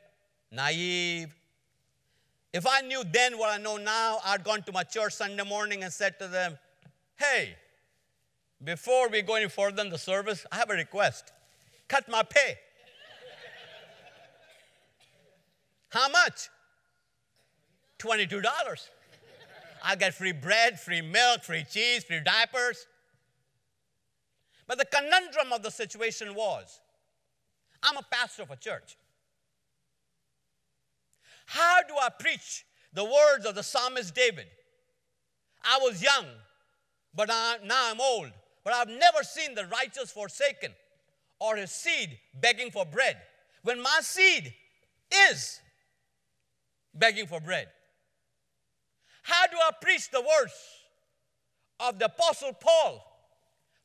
[0.51, 1.35] naive.
[2.53, 5.83] If I knew then what I know now, I'd gone to my church Sunday morning
[5.83, 6.57] and said to them,
[7.17, 7.55] Hey,
[8.63, 11.31] before we go any further in the service, I have a request.
[11.87, 12.55] Cut my pay.
[15.89, 16.49] How much?
[17.99, 18.43] $22.
[19.83, 22.85] I get free bread, free milk, free cheese, free diapers.
[24.71, 26.79] But the conundrum of the situation was
[27.83, 28.95] I'm a pastor of a church.
[31.45, 34.47] How do I preach the words of the psalmist David?
[35.61, 36.23] I was young,
[37.13, 38.31] but I, now I'm old,
[38.63, 40.71] but I've never seen the righteous forsaken
[41.41, 43.17] or his seed begging for bread.
[43.63, 44.53] When my seed
[45.29, 45.59] is
[46.93, 47.67] begging for bread,
[49.23, 50.53] how do I preach the words
[51.81, 53.10] of the Apostle Paul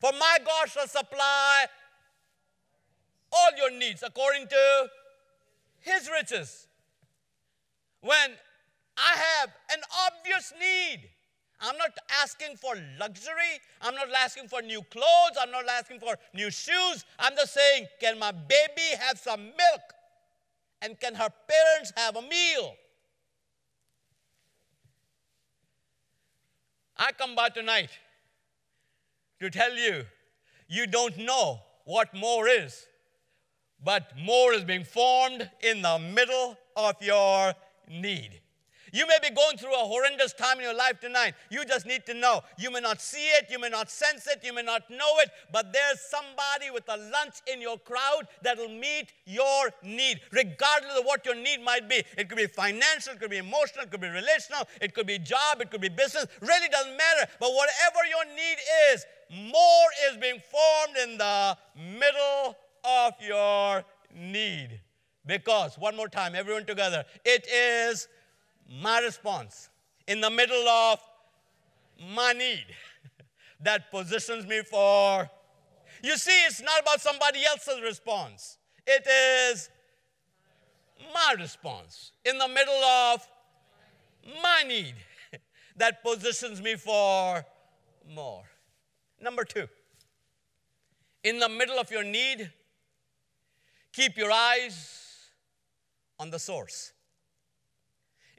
[0.07, 1.67] for my God shall supply
[3.33, 4.87] all your needs according to
[5.81, 6.69] his riches.
[8.03, 8.31] When
[8.97, 11.09] I have an obvious need,
[11.61, 11.91] I'm not
[12.23, 13.61] asking for luxury.
[13.83, 15.37] I'm not asking for new clothes.
[15.41, 17.05] I'm not asking for new shoes.
[17.19, 19.93] I'm just saying, can my baby have some milk?
[20.83, 22.75] and can her parents have a meal?
[26.97, 27.91] I come by tonight
[29.41, 30.05] to tell you
[30.69, 32.87] you don't know what more is,
[33.85, 37.55] but more is being formed in the middle of your
[37.89, 38.41] need.
[38.93, 41.35] You may be going through a horrendous time in your life tonight.
[41.51, 42.43] You just need to know.
[42.57, 45.31] You may not see it, you may not sense it, you may not know it,
[45.53, 50.99] but there's somebody with a lunch in your crowd that will meet your need, regardless
[50.99, 52.03] of what your need might be.
[52.17, 55.19] It could be financial, it could be emotional, it could be relational, it could be
[55.19, 56.27] job, it could be business.
[56.41, 57.31] Really doesn't matter.
[57.39, 58.57] But whatever your need
[58.93, 64.81] is, more is being formed in the middle of your need.
[65.27, 68.09] Because, one more time, everyone together, it is
[68.71, 69.69] my response
[70.07, 71.01] in the middle of
[72.15, 72.67] my need
[73.61, 75.29] that positions me for.
[76.03, 79.69] You see, it's not about somebody else's response, it is
[81.13, 83.27] my response in the middle of
[84.43, 84.95] my need
[85.77, 87.45] that positions me for
[88.15, 88.45] more.
[89.21, 89.69] Number two,
[91.25, 92.51] in the middle of your need,
[93.93, 95.31] keep your eyes
[96.19, 96.93] on the source.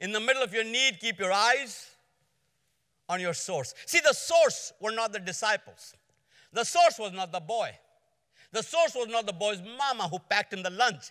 [0.00, 1.90] In the middle of your need, keep your eyes
[3.08, 3.74] on your source.
[3.86, 5.94] See, the source were not the disciples.
[6.52, 7.70] The source was not the boy.
[8.52, 11.10] The source was not the boy's mama who packed him the lunch.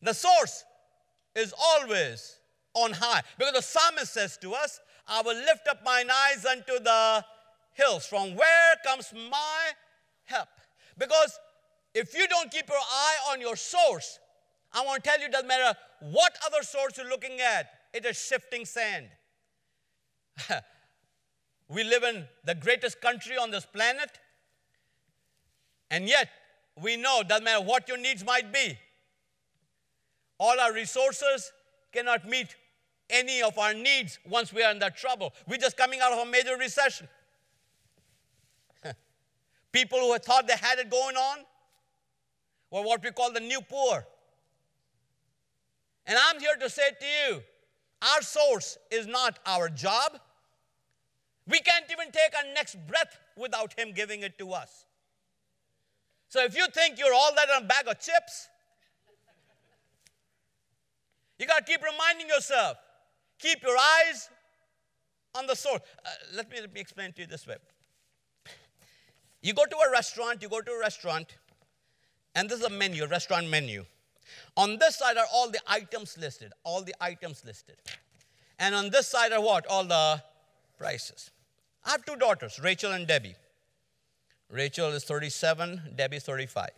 [0.00, 0.64] The source
[1.34, 2.38] is always
[2.74, 3.22] on high.
[3.38, 7.24] Because the psalmist says to us, I will lift up mine eyes unto the
[7.72, 8.06] hills.
[8.06, 9.70] From where comes my
[10.24, 10.48] help?
[10.98, 11.38] Because
[11.94, 14.18] if you don't keep your eye on your source,
[14.72, 18.04] I want to tell you, it doesn't matter what other source you're looking at, it
[18.04, 19.06] is shifting sand.
[21.68, 24.10] we live in the greatest country on this planet,
[25.90, 26.28] and yet
[26.80, 28.78] we know, doesn't matter what your needs might be,
[30.38, 31.52] all our resources
[31.92, 32.54] cannot meet
[33.10, 35.32] any of our needs once we are in that trouble.
[35.48, 37.08] We're just coming out of a major recession.
[39.72, 41.38] People who thought they had it going on
[42.70, 44.06] were what we call the new poor.
[46.06, 47.42] And I'm here to say to you
[48.02, 50.18] our source is not our job.
[51.46, 54.86] We can't even take our next breath without Him giving it to us.
[56.28, 58.48] So if you think you're all that in a bag of chips,
[61.38, 62.76] you got to keep reminding yourself
[63.40, 64.28] keep your eyes
[65.34, 65.80] on the source.
[66.04, 67.56] Uh, let, me, let me explain to you this way.
[69.42, 71.34] You go to a restaurant, you go to a restaurant,
[72.34, 73.84] and this is a menu, a restaurant menu.
[74.56, 77.76] On this side are all the items listed, all the items listed.
[78.58, 79.66] And on this side are what?
[79.66, 80.22] All the
[80.76, 81.30] prices.
[81.84, 83.34] I have two daughters, Rachel and Debbie.
[84.50, 86.68] Rachel is 37, Debbie is 35.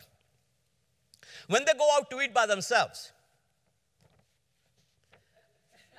[1.49, 3.11] When they go out to eat by themselves,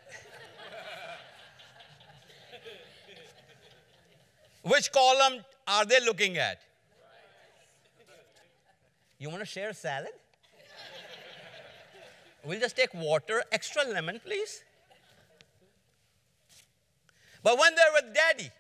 [4.62, 6.62] which column are they looking at?
[9.18, 10.12] You want to share a salad?
[12.44, 14.64] We'll just take water, extra lemon, please.
[17.42, 18.52] But when they're with daddy,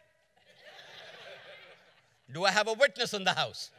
[2.33, 3.71] do I have a witness in the house?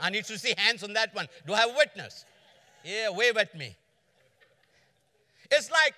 [0.00, 1.26] I need to see hands on that one.
[1.46, 2.24] Do I have a witness?
[2.84, 3.76] Yeah, wave at me.
[5.50, 5.94] It's like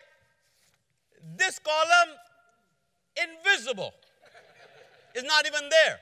[1.36, 2.16] this column,
[3.16, 3.92] invisible,
[5.14, 5.98] is not even there.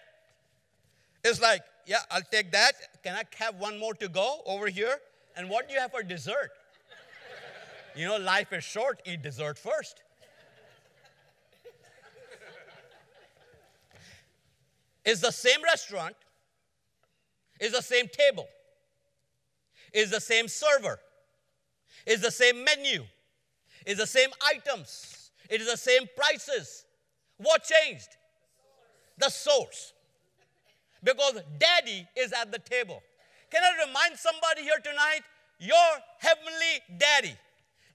[1.25, 3.03] It's like, yeah, I'll take that.
[3.03, 4.99] Can I have one more to go over here?
[5.37, 6.51] And what do you have for dessert?
[7.97, 10.03] You know, life is short, eat dessert first.
[15.05, 16.15] It's the same restaurant,
[17.59, 18.47] it's the same table,
[19.93, 21.01] it's the same server,
[22.07, 23.05] it's the same menu,
[23.87, 26.85] it's the same items, it is the same prices.
[27.39, 28.09] What changed?
[29.17, 29.95] The source.
[31.03, 33.03] Because daddy is at the table.
[33.51, 35.23] Can I remind somebody here tonight?
[35.59, 37.37] Your heavenly daddy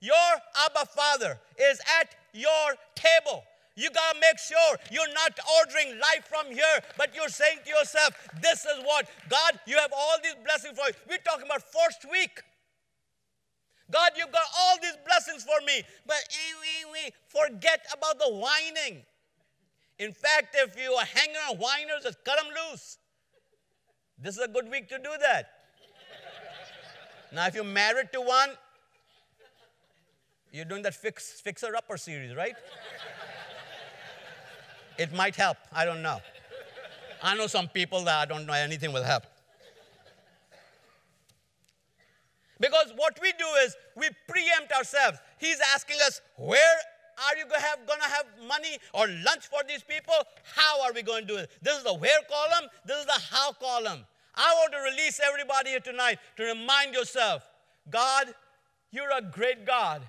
[0.06, 0.32] your
[0.66, 3.44] Abba Father is at your table.
[3.76, 7.70] You got to make sure you're not ordering life from here, but you're saying to
[7.70, 10.94] yourself, This is what God, you have all these blessings for you.
[11.10, 12.42] We're talking about first week.
[13.92, 16.18] God, you've got all these blessings for me, but
[17.28, 19.04] forget about the whining.
[19.98, 22.98] In fact, if you are hanging on whiners, just cut them loose.
[24.18, 25.50] This is a good week to do that.
[27.34, 28.50] now, if you're married to one,
[30.52, 32.56] you're doing that fix, fixer upper series, right?
[34.98, 35.58] it might help.
[35.74, 36.20] I don't know.
[37.22, 39.24] I know some people that I don't know anything will help.
[42.60, 45.18] Because what we do is we preempt ourselves.
[45.38, 46.78] He's asking us, where
[47.18, 50.14] are you going to have, money or lunch for these people?
[50.56, 51.50] How are we going to do it?
[51.62, 54.06] This is the where column, this is the how column.
[54.36, 57.44] I want to release everybody here tonight to remind yourself
[57.90, 58.34] God,
[58.92, 60.02] you're a great God.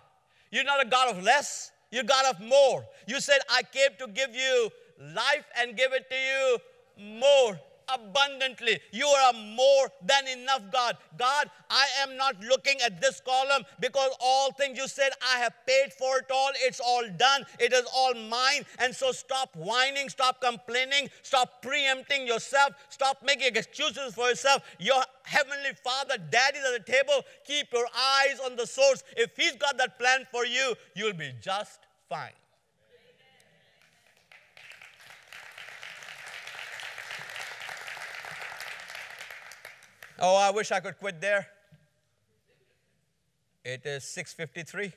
[0.51, 2.85] You're not a God of less, you're God of more.
[3.07, 4.71] You said, I came to give you
[5.15, 6.59] life and give it to you
[7.21, 7.59] more
[7.93, 8.81] abundantly.
[8.93, 10.97] You are more than enough God.
[11.19, 15.55] God, I am not looking at this column because all things you said, I have
[15.67, 16.51] paid for it all.
[16.57, 17.45] It's all done.
[17.59, 18.65] It is all mine.
[18.79, 24.63] And so stop whining, stop complaining, stop preempting yourself, stop making excuses for yourself.
[24.79, 27.25] Your heavenly Father, Daddy's at the table.
[27.47, 29.03] Keep your eyes on the source.
[29.17, 32.33] If He's got that plan for you, you'll be just fine.
[40.19, 41.47] Oh, I wish I could quit there.
[43.65, 44.93] It is 6:53.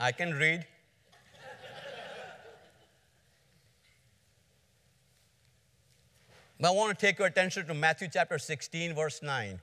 [0.00, 0.66] I can read.
[6.58, 9.60] But I want to take your attention to Matthew chapter 16, verse 9.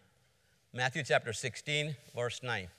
[0.72, 2.70] Matthew chapter 16, verse 9.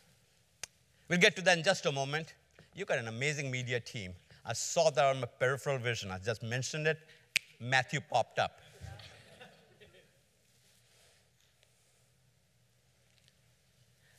[1.09, 2.32] We'll get to that in just a moment.
[2.74, 4.14] You got an amazing media team.
[4.47, 6.11] I saw that on my peripheral vision.
[6.11, 6.99] I just mentioned it.
[7.61, 8.61] Matthew popped up.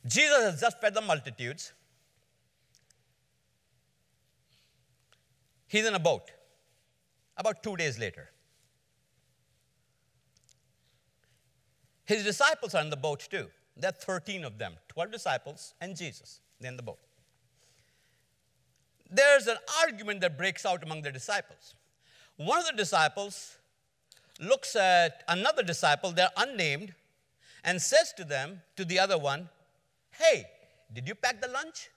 [0.06, 1.72] Jesus has just fed the multitudes.
[5.66, 6.30] He's in a boat
[7.36, 8.30] about two days later.
[12.04, 13.48] His disciples are in the boat too.
[13.76, 16.40] There are 13 of them 12 disciples and Jesus.
[16.60, 16.98] They're in the boat.
[19.10, 21.74] There's an argument that breaks out among the disciples.
[22.36, 23.56] One of the disciples
[24.40, 26.94] looks at another disciple, they're unnamed,
[27.62, 29.48] and says to them, to the other one,
[30.18, 30.46] Hey,
[30.92, 31.90] did you pack the lunch?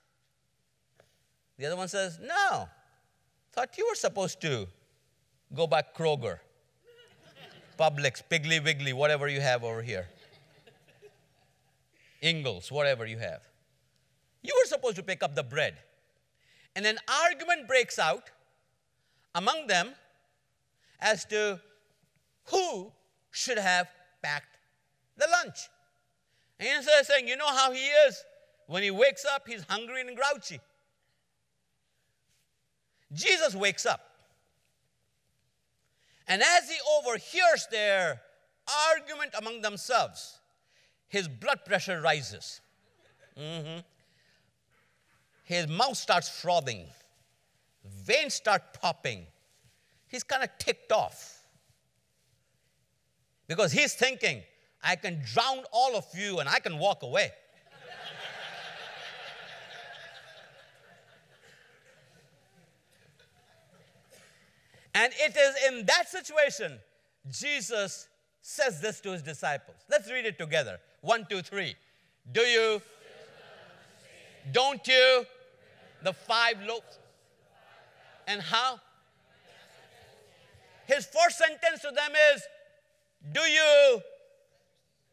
[1.58, 2.70] The other one says, No.
[3.52, 4.68] Thought you were supposed to
[5.54, 6.40] go by Kroger,
[7.80, 10.08] Publix, Piggly Wiggly, whatever you have over here.
[12.22, 13.42] Ingles, whatever you have.
[14.44, 15.76] You were supposed to pick up the bread.
[16.76, 18.30] And an argument breaks out
[19.34, 19.94] among them
[21.00, 21.60] as to
[22.46, 22.92] who
[23.32, 23.88] should have
[24.22, 24.58] packed
[25.18, 25.70] the lunch.
[26.60, 28.24] And instead of saying, you know how he is?
[28.68, 30.60] When he wakes up, he's hungry and grouchy.
[33.14, 34.02] Jesus wakes up.
[36.28, 38.22] And as he overhears their
[38.92, 40.40] argument among themselves,
[41.08, 42.60] his blood pressure rises.
[43.38, 43.86] Mhm.
[45.44, 46.94] His mouth starts frothing,
[47.86, 49.28] veins start popping.
[50.08, 51.46] He's kind of ticked off
[53.48, 54.44] because he's thinking,
[54.84, 57.32] I can drown all of you and I can walk away.
[64.94, 66.80] and it is in that situation
[67.30, 68.08] Jesus
[68.42, 69.78] says this to his disciples.
[69.90, 70.80] Let's read it together.
[71.02, 71.76] One, two, three.
[72.32, 72.82] Do you?
[74.52, 75.26] Don't you?
[76.04, 77.00] The five loaves.
[78.28, 78.80] And how?
[80.86, 82.42] His first sentence to them is
[83.34, 84.02] Do you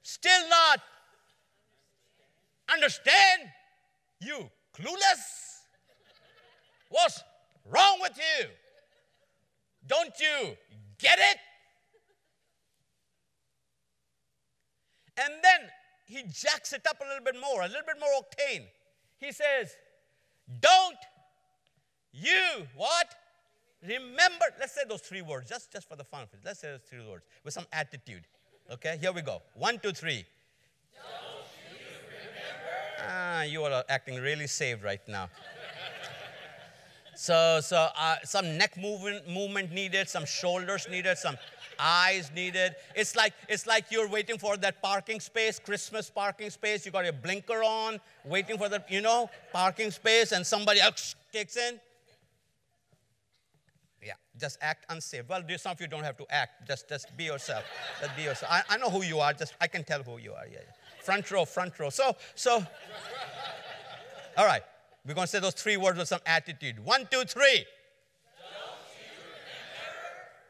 [0.04, 0.80] still not
[2.72, 3.42] understand?
[4.20, 5.64] You clueless?
[6.88, 7.22] What's
[7.64, 8.46] wrong with you?
[9.86, 10.56] Don't you
[10.98, 11.38] get it?
[15.16, 15.68] And then
[16.06, 18.66] he jacks it up a little bit more, a little bit more octane.
[19.18, 19.72] He says,
[20.60, 20.96] Don't
[22.12, 23.14] you what?
[23.82, 26.40] Remember, let's say those three words, just, just for the fun of it.
[26.44, 28.26] Let's say those three words with some attitude.
[28.70, 29.42] Okay, here we go.
[29.54, 30.24] One, two, three.
[33.06, 35.28] Ah, you are acting really saved right now.
[37.14, 41.36] so, so uh, some neck movement, movement needed, some shoulders needed, some
[41.78, 42.74] eyes needed.
[42.96, 46.86] It's like it's like you're waiting for that parking space, Christmas parking space.
[46.86, 51.14] You got your blinker on, waiting for the you know parking space, and somebody else
[51.30, 51.78] takes in.
[54.38, 55.28] Just act unsafe.
[55.28, 56.66] Well, some of you don't have to act.
[56.66, 57.64] Just just be yourself.
[58.00, 58.50] Just be yourself.
[58.52, 59.32] I, I know who you are.
[59.32, 60.46] Just I can tell who you are.
[60.46, 61.02] Yeah, yeah.
[61.02, 61.90] Front row, front row.
[61.90, 62.64] So so.
[64.36, 64.62] All right,
[65.06, 66.84] we're gonna say those three words with some attitude.
[66.84, 67.64] One, two, three.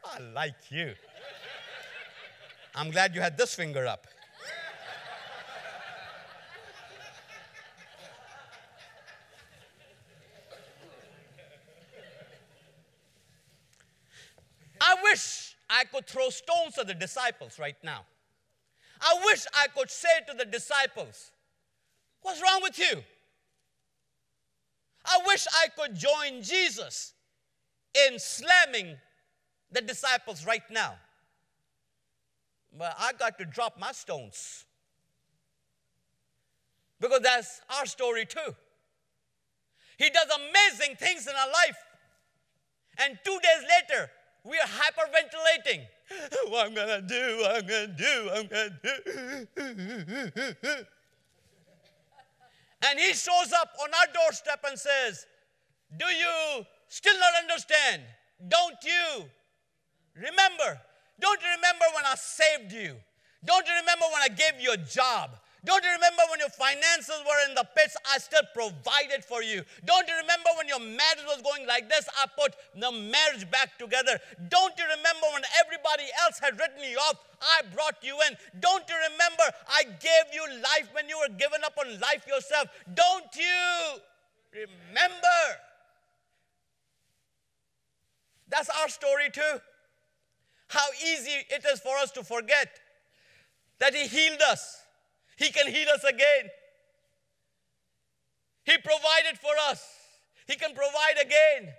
[0.03, 0.93] I like you.
[2.73, 4.07] I'm glad you had this finger up.
[15.75, 18.05] I could throw stones at the disciples right now.
[19.01, 21.31] I wish I could say to the disciples,
[22.21, 23.03] What's wrong with you?
[25.05, 27.13] I wish I could join Jesus
[28.07, 28.95] in slamming
[29.69, 30.95] the disciples right now.
[32.77, 34.65] But I got to drop my stones.
[37.01, 38.55] Because that's our story too.
[39.97, 41.77] He does amazing things in our life.
[42.97, 44.09] And two days later,
[44.45, 45.81] we are hyperventilating.
[46.49, 48.93] What I'm gonna do, what I'm gonna do, I'm gonna do.
[52.87, 55.25] and he shows up on our doorstep and says,
[55.97, 58.03] Do you still not understand?
[58.47, 59.25] Don't you
[60.15, 60.79] remember?
[61.19, 62.95] Don't you remember when I saved you?
[63.43, 65.31] Don't you remember when I gave you a job?
[65.65, 67.97] Don't you remember when your finances were in the pits?
[68.13, 69.65] I still provided for you.
[69.83, 72.07] Don't you remember when your marriage was going like this?
[72.21, 74.19] I put the marriage back together.
[74.47, 77.17] Don't you remember when everybody else had written you off?
[77.41, 78.37] I brought you in.
[78.61, 82.69] Don't you remember I gave you life when you were given up on life yourself?
[82.93, 83.99] Don't you
[84.53, 85.41] remember?
[88.49, 89.59] That's our story too.
[90.67, 92.69] How easy it is for us to forget
[93.79, 94.84] that He healed us.
[95.35, 96.49] He can heal us again.
[98.63, 99.85] He provided for us.
[100.47, 101.73] He can provide again.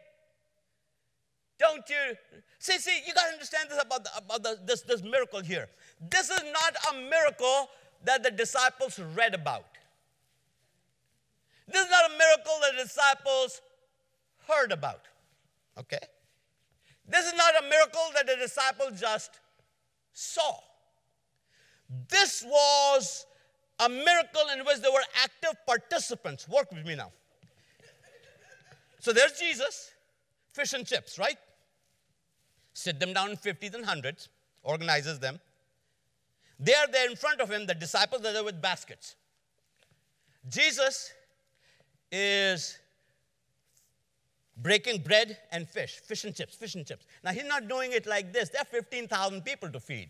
[1.58, 2.40] Don't you?
[2.58, 5.68] See, see, you got to understand this about, the, about the, this, this miracle here.
[6.10, 7.68] This is not a miracle
[8.04, 9.64] that the disciples read about.
[11.68, 13.60] This is not a miracle that the disciples
[14.46, 15.00] heard about.
[15.78, 15.98] Okay?
[17.08, 19.30] This is not a miracle that the disciples just
[20.12, 20.58] saw.
[22.08, 23.26] This was
[23.78, 26.48] a miracle in which there were active participants.
[26.48, 27.12] Work with me now.
[29.00, 29.92] So there's Jesus,
[30.52, 31.36] fish and chips, right?
[32.72, 34.28] Sit them down in 50s and 100s,
[34.62, 35.38] organizes them.
[36.58, 39.14] They are there in front of him, the disciples are there with baskets.
[40.48, 41.12] Jesus
[42.10, 42.78] is
[44.56, 47.06] breaking bread and fish, fish and chips, fish and chips.
[47.22, 48.48] Now he's not doing it like this.
[48.48, 50.08] There are 15,000 people to feed.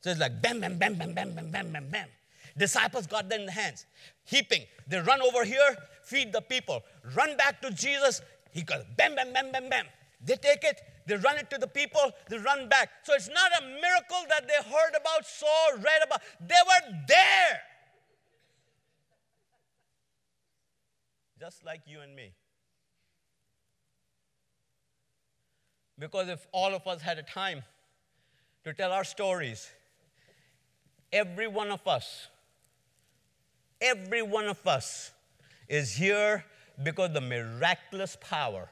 [0.00, 2.08] So it's like bam, bam, bam, bam, bam, bam, bam, bam, bam.
[2.56, 3.86] Disciples got them in the hands,
[4.24, 4.62] heaping.
[4.88, 6.82] They run over here, feed the people.
[7.14, 8.22] Run back to Jesus.
[8.50, 9.86] He goes bam, bam, bam, bam, bam.
[10.24, 12.88] They take it, they run it to the people, they run back.
[13.02, 16.22] So it's not a miracle that they heard about, saw, read about.
[16.40, 17.60] They were there.
[21.38, 22.32] Just like you and me.
[25.98, 27.62] Because if all of us had a time
[28.64, 29.70] to tell our stories,
[31.12, 32.28] every one of us
[33.80, 35.10] Every one of us
[35.68, 36.44] is here
[36.82, 38.70] because the miraculous power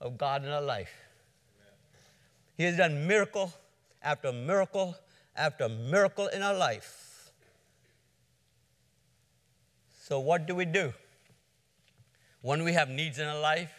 [0.00, 0.92] of God in our life.
[2.56, 3.52] He has done miracle
[4.02, 4.96] after miracle
[5.36, 7.30] after miracle in our life.
[9.92, 10.92] So, what do we do?
[12.42, 13.72] When we have needs in our life,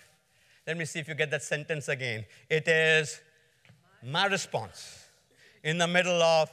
[0.65, 2.25] let me see if you get that sentence again.
[2.49, 3.19] It is
[4.03, 5.05] my response
[5.63, 6.49] in the middle of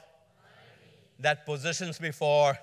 [1.19, 2.59] that positions me for.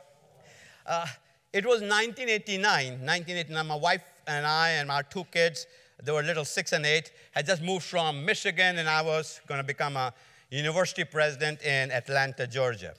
[0.85, 1.05] Uh,
[1.51, 2.61] it was 1989.
[2.61, 5.67] 1989, my wife and I and our two kids,
[6.03, 9.59] they were little six and eight, had just moved from Michigan, and I was going
[9.59, 10.13] to become a
[10.49, 12.93] university president in Atlanta, Georgia.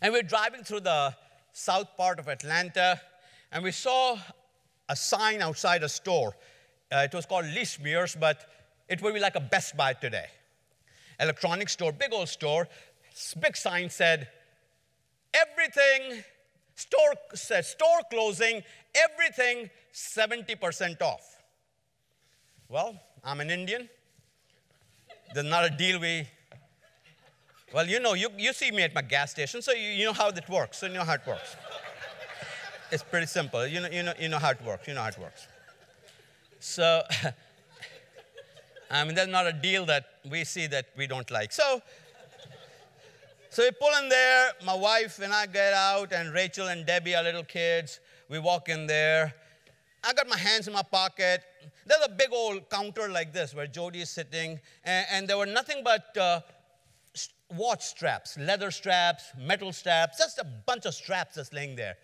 [0.00, 1.14] And we we're driving through the
[1.52, 3.00] south part of Atlanta,
[3.52, 4.18] and we saw
[4.88, 6.36] a sign outside a store.
[6.90, 7.66] Uh, it was called Lee
[8.18, 8.46] but
[8.88, 10.26] it would be like a Best Buy today.
[11.20, 12.68] Electronic store, big old store.
[13.40, 14.28] Big sign said,
[15.34, 16.22] everything,
[16.74, 17.14] store
[17.62, 18.62] store closing,
[18.94, 21.42] everything 70% off.
[22.68, 23.88] Well, I'm an Indian.
[25.34, 26.26] There's not a deal we,
[27.72, 30.12] well, you know, you, you see me at my gas station, so you, you know
[30.12, 30.78] how that works.
[30.78, 31.56] So you know how it works.
[32.90, 33.66] it's pretty simple.
[33.66, 34.86] You know, you, know, you know how it works.
[34.88, 35.46] You know how it works.
[36.60, 37.02] So,
[38.90, 41.52] I mean, there's not a deal that we see that we don't like.
[41.52, 41.80] So,
[43.52, 44.52] so we pull in there.
[44.64, 48.00] My wife and I get out, and Rachel and Debbie are little kids.
[48.30, 49.34] We walk in there.
[50.02, 51.42] I got my hands in my pocket.
[51.84, 55.44] There's a big old counter like this where Jody is sitting, and, and there were
[55.44, 56.40] nothing but uh,
[57.54, 61.96] watch straps, leather straps, metal straps, just a bunch of straps just laying there.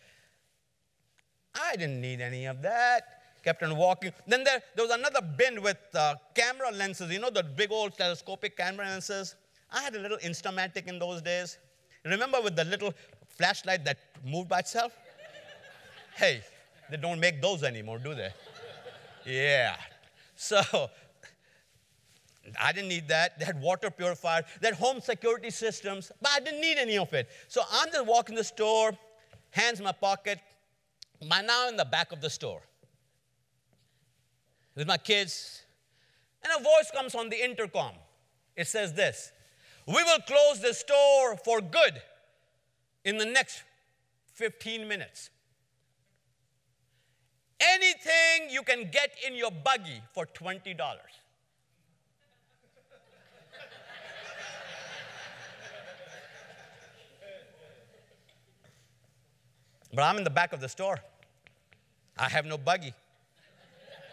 [1.54, 3.04] I didn't need any of that.
[3.42, 4.12] Kept on walking.
[4.26, 7.96] Then there, there was another bin with uh, camera lenses, you know, the big old
[7.96, 9.34] telescopic camera lenses.
[9.70, 11.58] I had a little Instamatic in those days.
[12.04, 12.94] Remember with the little
[13.28, 14.96] flashlight that moved by itself?
[16.16, 16.42] hey,
[16.90, 18.30] they don't make those anymore, do they?
[19.26, 19.76] Yeah.
[20.36, 20.62] So
[22.60, 23.38] I didn't need that.
[23.38, 27.12] They had water purifiers, they had home security systems, but I didn't need any of
[27.12, 27.28] it.
[27.48, 28.92] So I'm just walking the store,
[29.50, 30.38] hands in my pocket,
[31.26, 32.62] my now in the back of the store
[34.74, 35.62] with my kids,
[36.42, 37.92] and a voice comes on the intercom.
[38.56, 39.32] It says this
[39.88, 42.02] We will close the store for good
[43.06, 43.62] in the next
[44.34, 45.30] 15 minutes.
[47.58, 50.76] Anything you can get in your buggy for $20.
[59.94, 60.98] But I'm in the back of the store.
[62.18, 62.92] I have no buggy.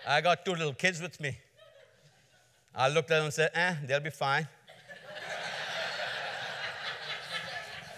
[0.07, 1.37] I got two little kids with me.
[2.73, 4.47] I looked at them and said, eh, they'll be fine.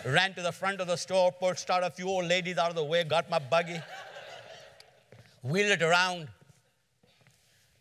[0.07, 2.77] Ran to the front of the store, pushed out a few old ladies out of
[2.77, 3.81] the way, got my buggy,
[5.43, 6.29] wheeled it around.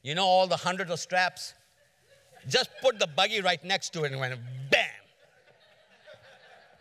[0.03, 1.55] You know, all the hundreds of straps?
[2.49, 4.37] Just put the buggy right next to it and went
[4.71, 4.89] bam.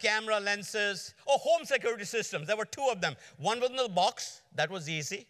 [0.02, 2.48] Camera lenses, oh, home security systems.
[2.48, 3.16] There were two of them.
[3.38, 5.28] One was in the box, that was easy.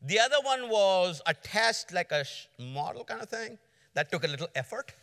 [0.00, 2.24] The other one was attached like a
[2.58, 3.58] model kind of thing.
[3.92, 4.94] That took a little effort.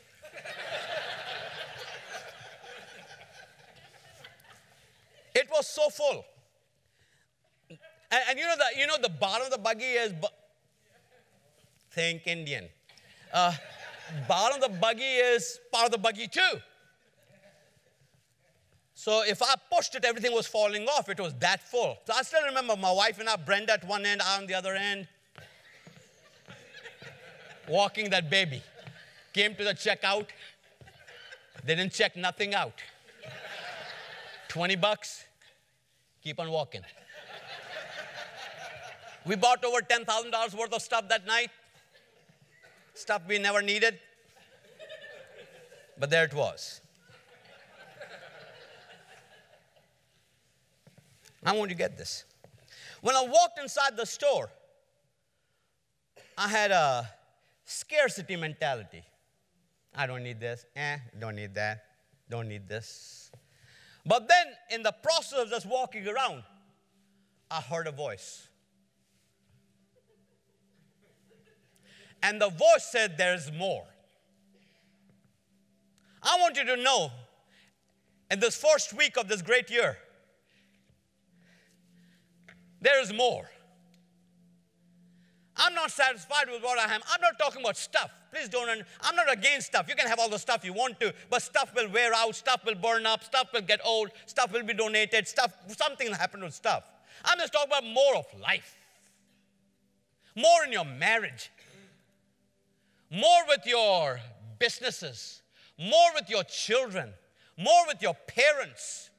[5.46, 6.26] It was so full.
[7.70, 7.80] And,
[8.30, 10.28] and, you know the you know the bottom of the buggy is bu-
[11.92, 12.66] think Indian.
[13.34, 13.54] Uh,
[14.28, 16.60] bottom of the buggy is part of the buggy too.
[18.94, 21.10] So if I pushed it, everything was falling off.
[21.10, 21.98] It was that full.
[22.06, 24.54] So I still remember my wife and I, Brenda at one end, I on the
[24.54, 25.08] other end,
[27.68, 28.64] walking that baby.
[29.34, 30.28] Came to the checkout.
[31.66, 32.74] They didn't check nothing out.
[34.56, 35.26] 20 bucks,
[36.26, 36.82] keep on walking.
[39.28, 41.52] We bought over $10,000 worth of stuff that night.
[42.96, 44.00] Stuff we never needed.
[46.00, 46.82] But there it was.
[51.44, 52.26] I want you to get this.
[53.02, 54.50] When I walked inside the store,
[56.36, 57.08] I had a
[57.66, 59.04] scarcity mentality.
[59.94, 60.66] I don't need this.
[60.76, 61.86] Eh, don't need that.
[62.32, 63.30] Don't need this.
[64.06, 66.44] But then, in the process of just walking around,
[67.50, 68.48] I heard a voice.
[72.22, 73.86] And the voice said, There's more.
[76.22, 77.12] I want you to know,
[78.32, 79.98] in this first week of this great year,
[82.82, 83.50] there is more.
[85.56, 87.02] I'm not satisfied with what I have.
[87.12, 88.12] I'm not talking about stuff.
[88.36, 88.70] Please don't.
[89.02, 89.88] I'm not against stuff.
[89.88, 92.66] You can have all the stuff you want to, but stuff will wear out, stuff
[92.66, 96.44] will burn up, stuff will get old, stuff will be donated, stuff, something will happen
[96.44, 96.84] with stuff.
[97.24, 98.76] I'm just talking about more of life.
[100.36, 101.50] More in your marriage.
[103.10, 104.20] More with your
[104.60, 105.42] businesses.
[105.80, 107.14] More with your children.
[107.58, 109.10] More with your parents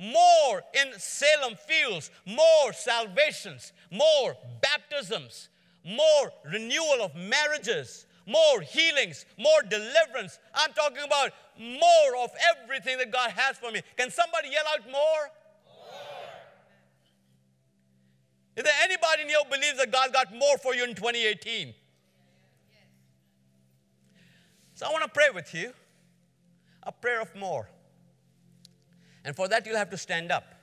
[0.00, 5.48] more in Salem fields, more salvations, more baptisms,
[5.84, 10.38] more renewal of marriages, more healings, more deliverance.
[10.54, 13.80] I'm talking about more of everything that God has for me.
[13.96, 14.92] Can somebody yell out more?
[14.92, 15.92] more.
[18.56, 21.74] Is there anybody in here who believes that God's got more for you in 2018?
[24.74, 25.72] So I want to pray with you
[26.84, 27.68] a prayer of more.
[29.24, 30.54] And for that, you'll have to stand up.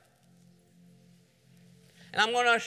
[2.14, 2.66] And I'm going to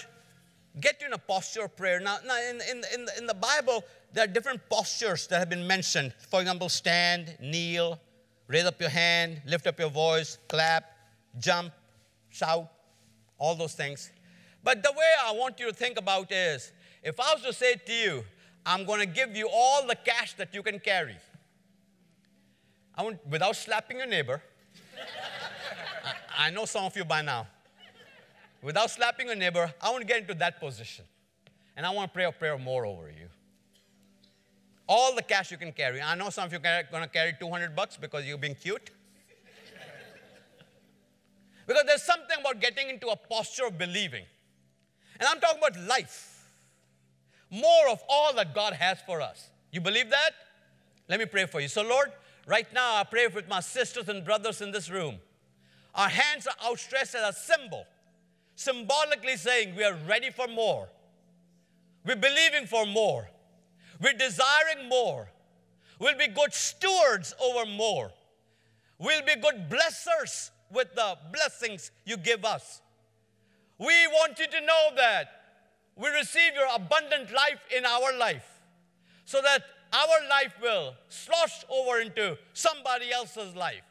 [0.80, 2.00] get you in a posture of prayer.
[2.00, 3.82] Now, now in, in, in, the, in the Bible,
[4.12, 6.14] there are different postures that have been mentioned.
[6.28, 8.00] For example, stand, kneel,
[8.46, 10.84] raise up your hand, lift up your voice, clap,
[11.38, 11.72] jump,
[12.30, 12.68] shout,
[13.38, 14.10] all those things.
[14.64, 17.74] But the way I want you to think about is if I was to say
[17.74, 18.24] to you,
[18.66, 21.16] I'm going to give you all the cash that you can carry,
[22.94, 24.42] I want, without slapping your neighbor,
[26.38, 27.46] I know some of you by now.
[28.60, 31.04] Without slapping your neighbor, I want to get into that position.
[31.76, 33.28] And I want to pray a prayer more over you.
[34.88, 36.00] All the cash you can carry.
[36.00, 38.90] I know some of you are going to carry 200 bucks because you're being cute.
[41.66, 44.24] because there's something about getting into a posture of believing.
[45.20, 46.46] And I'm talking about life.
[47.50, 49.50] More of all that God has for us.
[49.70, 50.30] You believe that?
[51.08, 51.68] Let me pray for you.
[51.68, 52.12] So, Lord,
[52.46, 55.18] right now I pray with my sisters and brothers in this room
[55.98, 57.84] our hands are outstretched as a symbol,
[58.54, 60.88] symbolically saying we are ready for more.
[62.06, 63.28] We're believing for more.
[64.00, 65.28] We're desiring more.
[65.98, 68.10] We'll be good stewards over more.
[68.98, 72.80] We'll be good blessers with the blessings you give us.
[73.78, 75.28] We want you to know that
[75.96, 78.46] we receive your abundant life in our life
[79.24, 83.82] so that our life will slosh over into somebody else's life.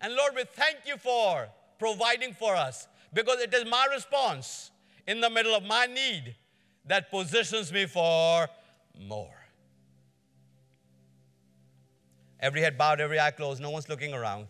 [0.00, 1.48] And Lord, we thank you for
[1.78, 4.70] providing for us because it is my response
[5.06, 6.36] in the middle of my need
[6.86, 8.48] that positions me for
[8.98, 9.36] more.
[12.40, 14.46] Every head bowed, every eye closed, no one's looking around.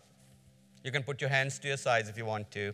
[0.83, 2.73] You can put your hands to your sides if you want to.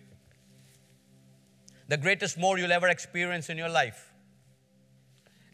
[1.88, 4.12] The greatest more you'll ever experience in your life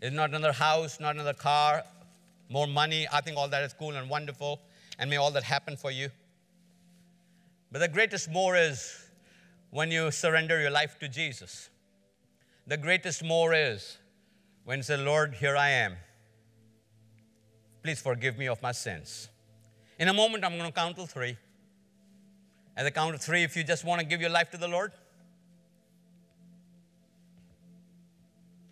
[0.02, 1.84] is not another house, not another car,
[2.50, 3.08] more money.
[3.12, 4.60] I think all that is cool and wonderful,
[5.00, 6.10] and may all that happen for you.
[7.72, 9.10] But the greatest more is
[9.72, 11.70] when you surrender your life to Jesus.
[12.68, 13.98] The greatest more is
[14.66, 15.96] when you say, Lord, here I am.
[17.84, 19.28] Please forgive me of my sins.
[20.00, 21.38] In a moment, I'm going to count to three.
[22.76, 24.68] At the count of three, if you just want to give your life to the
[24.68, 24.92] Lord,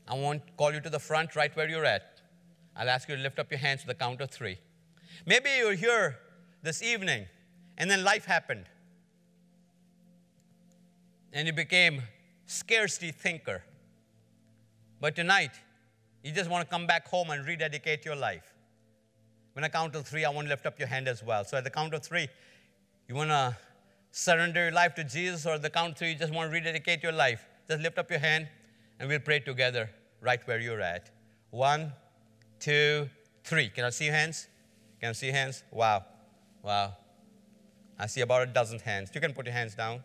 [0.07, 2.21] I won't call you to the front right where you're at.
[2.75, 4.57] I'll ask you to lift up your hands to the count of three.
[5.25, 6.17] Maybe you're here
[6.63, 7.27] this evening
[7.77, 8.65] and then life happened
[11.33, 12.01] and you became
[12.45, 13.63] scarcity thinker.
[14.99, 15.51] But tonight,
[16.23, 18.53] you just want to come back home and rededicate your life.
[19.53, 21.43] When I count to three, I want to lift up your hand as well.
[21.43, 22.27] So at the count of three,
[23.07, 23.57] you want to
[24.11, 26.53] surrender your life to Jesus, or at the count of three, you just want to
[26.53, 27.45] rededicate your life.
[27.67, 28.47] Just lift up your hand
[28.99, 29.89] and we'll pray together
[30.21, 31.09] right where you're at.
[31.49, 31.91] One,
[32.59, 33.09] two,
[33.43, 33.69] three.
[33.69, 34.47] Can I see your hands?
[34.99, 35.63] Can I see your hands?
[35.71, 36.05] Wow.
[36.61, 36.97] Wow.
[37.97, 39.11] I see about a dozen hands.
[39.13, 40.01] You can put your hands down.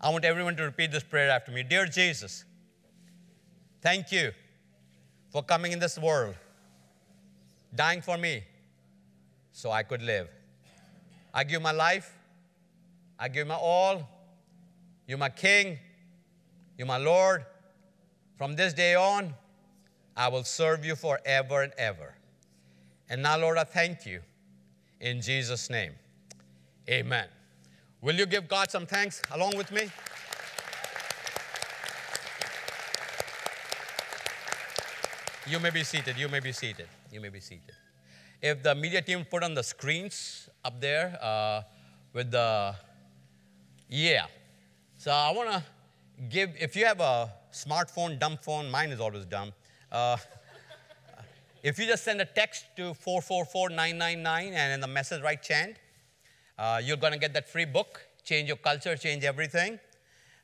[0.00, 1.62] I want everyone to repeat this prayer after me.
[1.62, 2.44] Dear Jesus,
[3.80, 4.32] thank you
[5.32, 6.34] for coming in this world,
[7.74, 8.44] dying for me
[9.50, 10.28] so I could live.
[11.34, 12.14] I give my life,
[13.18, 14.08] I give my all.
[15.06, 15.78] You're my King,
[16.78, 17.44] you're my Lord.
[18.36, 19.34] From this day on,
[20.16, 22.14] I will serve you forever and ever.
[23.08, 24.20] And now, Lord, I thank you
[25.00, 25.92] in Jesus' name.
[26.88, 27.26] Amen.
[28.00, 29.90] Will you give God some thanks along with me?
[35.52, 36.16] You may be seated.
[36.16, 36.86] You may be seated.
[37.12, 37.74] You may be seated.
[38.40, 41.60] If the media team put on the screens up there uh,
[42.14, 42.74] with the,
[43.86, 44.28] yeah.
[44.96, 45.62] So I want to
[46.30, 49.52] give, if you have a smartphone, dumb phone, mine is always dumb.
[49.90, 50.16] Uh,
[51.62, 55.74] if you just send a text to 444999 and in the message write Chand,
[56.58, 59.78] uh, you're going to get that free book, Change Your Culture, Change Everything.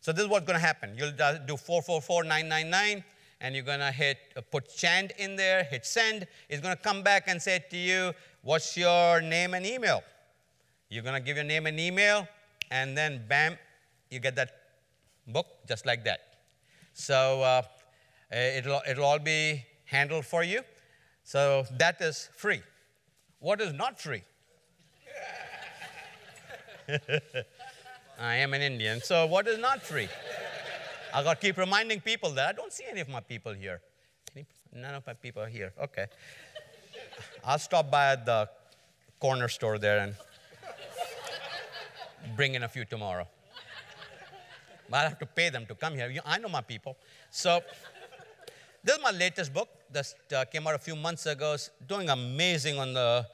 [0.03, 0.93] So this is what's going to happen.
[0.99, 3.05] You'll do 444999
[3.41, 6.27] and you're going to hit uh, put Chand in there, hit send.
[6.49, 8.13] It's going to come back and say to you,
[8.43, 10.03] what's your name and email?
[10.89, 12.27] You're going to give your name and email
[12.71, 13.57] and then bam,
[14.11, 14.51] you get that
[15.27, 16.21] book just like that.
[16.93, 17.63] So uh,
[18.33, 20.63] it'll, it'll all be handled for you.
[21.25, 22.63] So that is free.
[23.39, 24.23] What is not free?
[28.19, 30.09] I am an Indian, so what is not free?
[31.15, 33.81] I got to keep reminding people that I don't see any of my people here.
[34.73, 35.73] None of my people are here.
[35.83, 36.07] Okay.
[37.45, 38.49] I'll stop by at the
[39.19, 40.15] corner store there and
[42.37, 43.27] bring in a few tomorrow.
[44.91, 46.13] But I have to pay them to come here.
[46.25, 46.97] I know my people.
[47.31, 47.61] So,
[48.85, 49.69] this is my latest book.
[49.93, 51.55] that uh, came out a few months ago.
[51.55, 53.27] It's doing amazing on the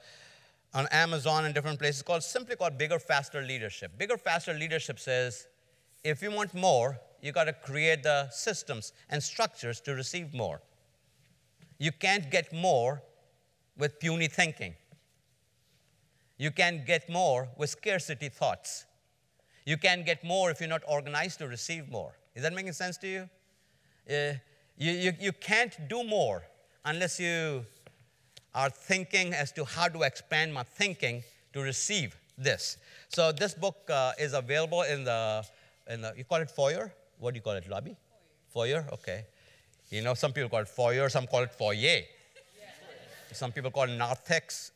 [0.73, 3.97] on Amazon and different places It's called simply called Bigger Faster Leadership.
[3.97, 5.47] Bigger Faster Leadership says
[6.03, 10.61] if you want more, you got to create the systems and structures to receive more.
[11.79, 13.01] You can't get more
[13.75, 14.75] with puny thinking.
[16.37, 18.85] You can't get more with scarcity thoughts.
[19.65, 22.13] You can't get more if you're not organized to receive more.
[22.35, 23.29] Is that making sense to you?
[24.07, 24.33] Uh,
[24.77, 25.13] you, you?
[25.19, 26.43] You can't do more
[26.83, 27.65] unless you
[28.53, 31.23] are thinking as to how to expand my thinking
[31.53, 32.77] to receive this.
[33.09, 35.43] So this book uh, is available in the,
[35.89, 36.93] in the, you call it foyer?
[37.19, 37.95] What do you call it, lobby?
[38.49, 38.81] Foyer.
[38.81, 38.93] foyer?
[38.93, 39.25] Okay.
[39.89, 41.75] You know, some people call it foyer, some call it foyer.
[41.75, 42.01] Yeah.
[43.31, 44.71] Some people call it narthex.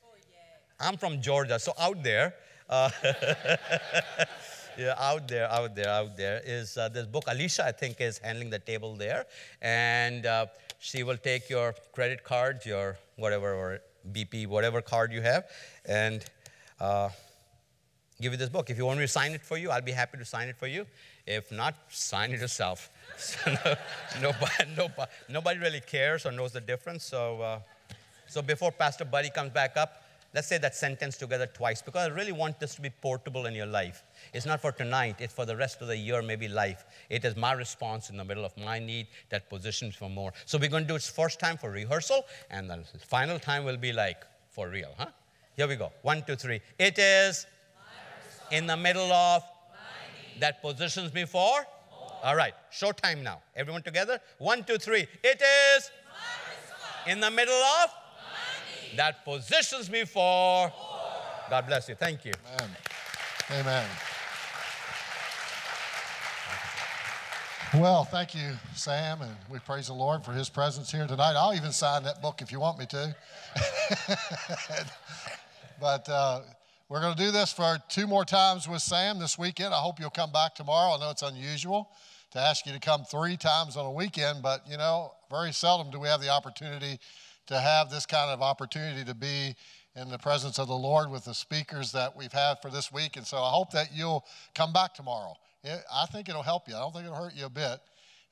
[0.80, 2.34] I'm from Georgia, so out there,
[2.70, 2.90] uh,
[4.78, 7.26] yeah, out there, out there, out there is uh, this book.
[7.28, 9.26] Alicia, I think, is handling the table there,
[9.61, 10.45] and uh,
[10.80, 13.80] she will take your credit cards, your whatever, or
[14.11, 15.45] BP, whatever card you have,
[15.86, 16.24] and
[16.80, 17.10] uh,
[18.22, 18.70] give you this book.
[18.70, 20.57] If you want me to sign it for you, I'll be happy to sign it
[20.57, 20.86] for you.
[21.30, 22.89] If not, sign it yourself.
[23.19, 23.76] So no,
[24.22, 27.03] nobody, nobody, nobody, really cares or knows the difference.
[27.03, 27.60] So, uh,
[28.27, 30.03] so before Pastor Buddy comes back up,
[30.34, 33.53] let's say that sentence together twice because I really want this to be portable in
[33.53, 34.03] your life.
[34.34, 36.85] It's not for tonight, it's for the rest of the year, maybe life.
[37.10, 40.31] It is my response in the middle of my need that positions for more.
[40.45, 43.77] So we're going to do it first time for rehearsal, and the final time will
[43.77, 45.07] be like for real, huh?
[45.57, 45.91] Here we go.
[46.03, 46.61] One, two, three.
[46.77, 47.45] It is
[48.49, 49.43] in the middle of
[50.40, 51.66] that positions me for.
[52.24, 53.41] All right, show time now.
[53.56, 54.20] Everyone together.
[54.40, 55.07] One, two, three.
[55.24, 55.41] It
[55.78, 55.91] is
[57.07, 57.90] in the middle of
[58.95, 60.72] that positions me for.
[61.49, 61.95] God bless you.
[61.95, 62.34] Thank you.
[62.60, 62.70] Amen.
[63.52, 63.88] Amen.
[67.76, 71.34] Well, thank you, Sam, and we praise the Lord for his presence here tonight.
[71.36, 73.16] I'll even sign that book if you want me to.
[75.80, 76.41] but uh,
[76.90, 79.76] we're going to do this for two more times with Sam this weekend.
[79.76, 80.95] I hope you'll come back tomorrow.
[80.95, 81.91] I know it's unusual
[82.32, 85.91] to ask you to come three times on a weekend, but you know, very seldom
[85.91, 86.99] do we have the opportunity
[87.45, 89.56] to have this kind of opportunity to be
[89.95, 93.18] in the presence of the Lord with the speakers that we've had for this week.
[93.18, 94.26] And so I hope that you'll
[94.56, 95.36] come back tomorrow.
[95.64, 96.76] It, I think it'll help you.
[96.76, 97.80] I don't think it'll hurt you a bit.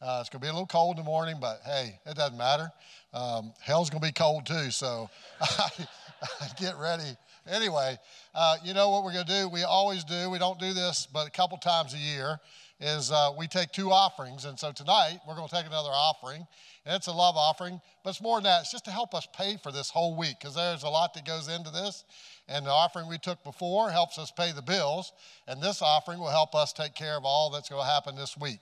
[0.01, 2.37] Uh, it's going to be a little cold in the morning, but hey, it doesn't
[2.37, 2.71] matter.
[3.13, 5.09] Um, hell's going to be cold too, so
[6.59, 7.17] get ready.
[7.49, 7.97] Anyway,
[8.35, 9.49] uh, you know what we're going to do?
[9.49, 10.29] We always do.
[10.29, 12.39] We don't do this, but a couple times a year
[12.79, 14.45] is uh, we take two offerings.
[14.45, 16.45] And so tonight we're going to take another offering,
[16.85, 17.81] and it's a love offering.
[18.03, 18.61] But it's more than that.
[18.61, 21.25] It's just to help us pay for this whole week because there's a lot that
[21.25, 22.03] goes into this.
[22.49, 25.11] And the offering we took before helps us pay the bills,
[25.47, 28.37] and this offering will help us take care of all that's going to happen this
[28.37, 28.59] week.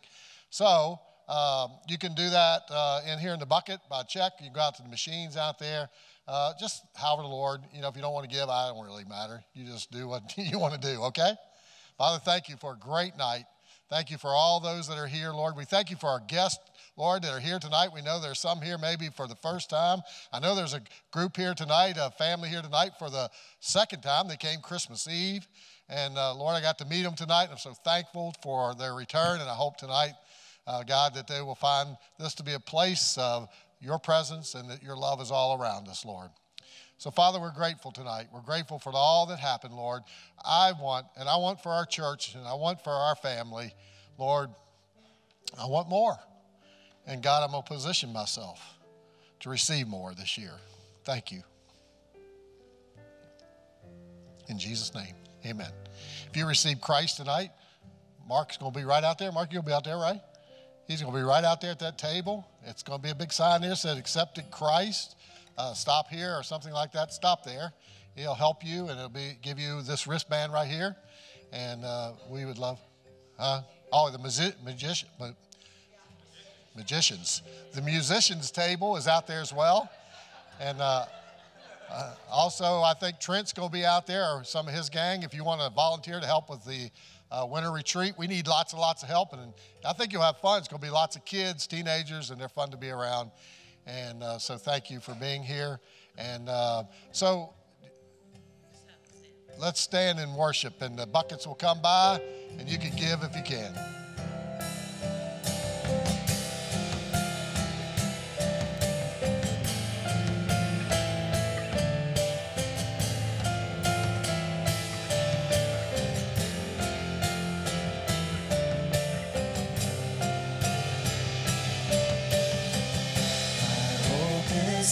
[0.49, 4.33] So um, you can do that uh, in here in the bucket by check.
[4.41, 5.89] You go out to the machines out there.
[6.27, 8.83] Uh, just however the Lord, you know, if you don't want to give, I don't
[8.83, 9.43] really matter.
[9.53, 11.33] You just do what you want to do, okay?
[11.97, 13.45] Father, thank you for a great night.
[13.89, 15.55] Thank you for all those that are here, Lord.
[15.55, 16.59] We thank you for our guests,
[16.97, 17.89] Lord, that are here tonight.
[17.93, 20.01] We know there's some here maybe for the first time.
[20.33, 20.81] I know there's a
[21.11, 23.29] group here tonight, a family here tonight for the
[23.59, 24.27] second time.
[24.27, 25.47] They came Christmas Eve.
[25.87, 27.49] And uh, Lord, I got to meet them tonight.
[27.51, 29.39] I'm so thankful for their return.
[29.39, 30.13] And I hope tonight,
[30.65, 33.47] uh, God, that they will find this to be a place of
[33.85, 36.29] your presence and that your love is all around us, Lord.
[36.97, 38.27] So, Father, we're grateful tonight.
[38.33, 40.01] We're grateful for all that happened, Lord.
[40.43, 43.73] I want, and I want for our church, and I want for our family,
[44.17, 44.49] Lord,
[45.59, 46.17] I want more.
[47.05, 48.61] And God, I'm going to position myself
[49.41, 50.53] to receive more this year.
[51.03, 51.43] Thank you.
[54.47, 55.71] In Jesus' name, amen.
[56.29, 57.51] If you receive Christ tonight,
[58.27, 59.31] Mark's going to be right out there.
[59.31, 60.21] Mark, you'll be out there, right?
[60.87, 62.47] He's going to be right out there at that table.
[62.67, 65.15] It's going to be a big sign there that accepted Christ.
[65.55, 67.13] Uh, stop here or something like that.
[67.13, 67.71] Stop there.
[68.15, 70.95] He'll help you and it'll be give you this wristband right here.
[71.53, 72.79] And uh, we would love,
[73.37, 73.61] huh?
[73.93, 75.29] Oh, the magi- magician, ma-
[76.75, 77.43] magicians.
[77.73, 79.89] The musicians table is out there as well.
[80.59, 81.05] And uh,
[81.89, 85.21] uh, also, I think Trent's going to be out there or some of his gang
[85.21, 86.89] if you want to volunteer to help with the
[87.35, 88.13] uh, winter retreat.
[88.17, 89.53] We need lots and lots of help, and
[89.85, 90.59] I think you'll have fun.
[90.59, 93.31] It's going to be lots of kids, teenagers, and they're fun to be around.
[93.85, 95.79] And uh, so, thank you for being here.
[96.17, 97.53] And uh, so,
[99.59, 102.21] let's stand and worship, and the buckets will come by,
[102.57, 104.04] and you can give if you can.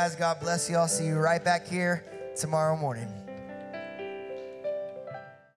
[0.00, 0.16] guys.
[0.16, 0.76] God bless you.
[0.76, 2.02] I'll see you right back here
[2.34, 3.19] tomorrow morning.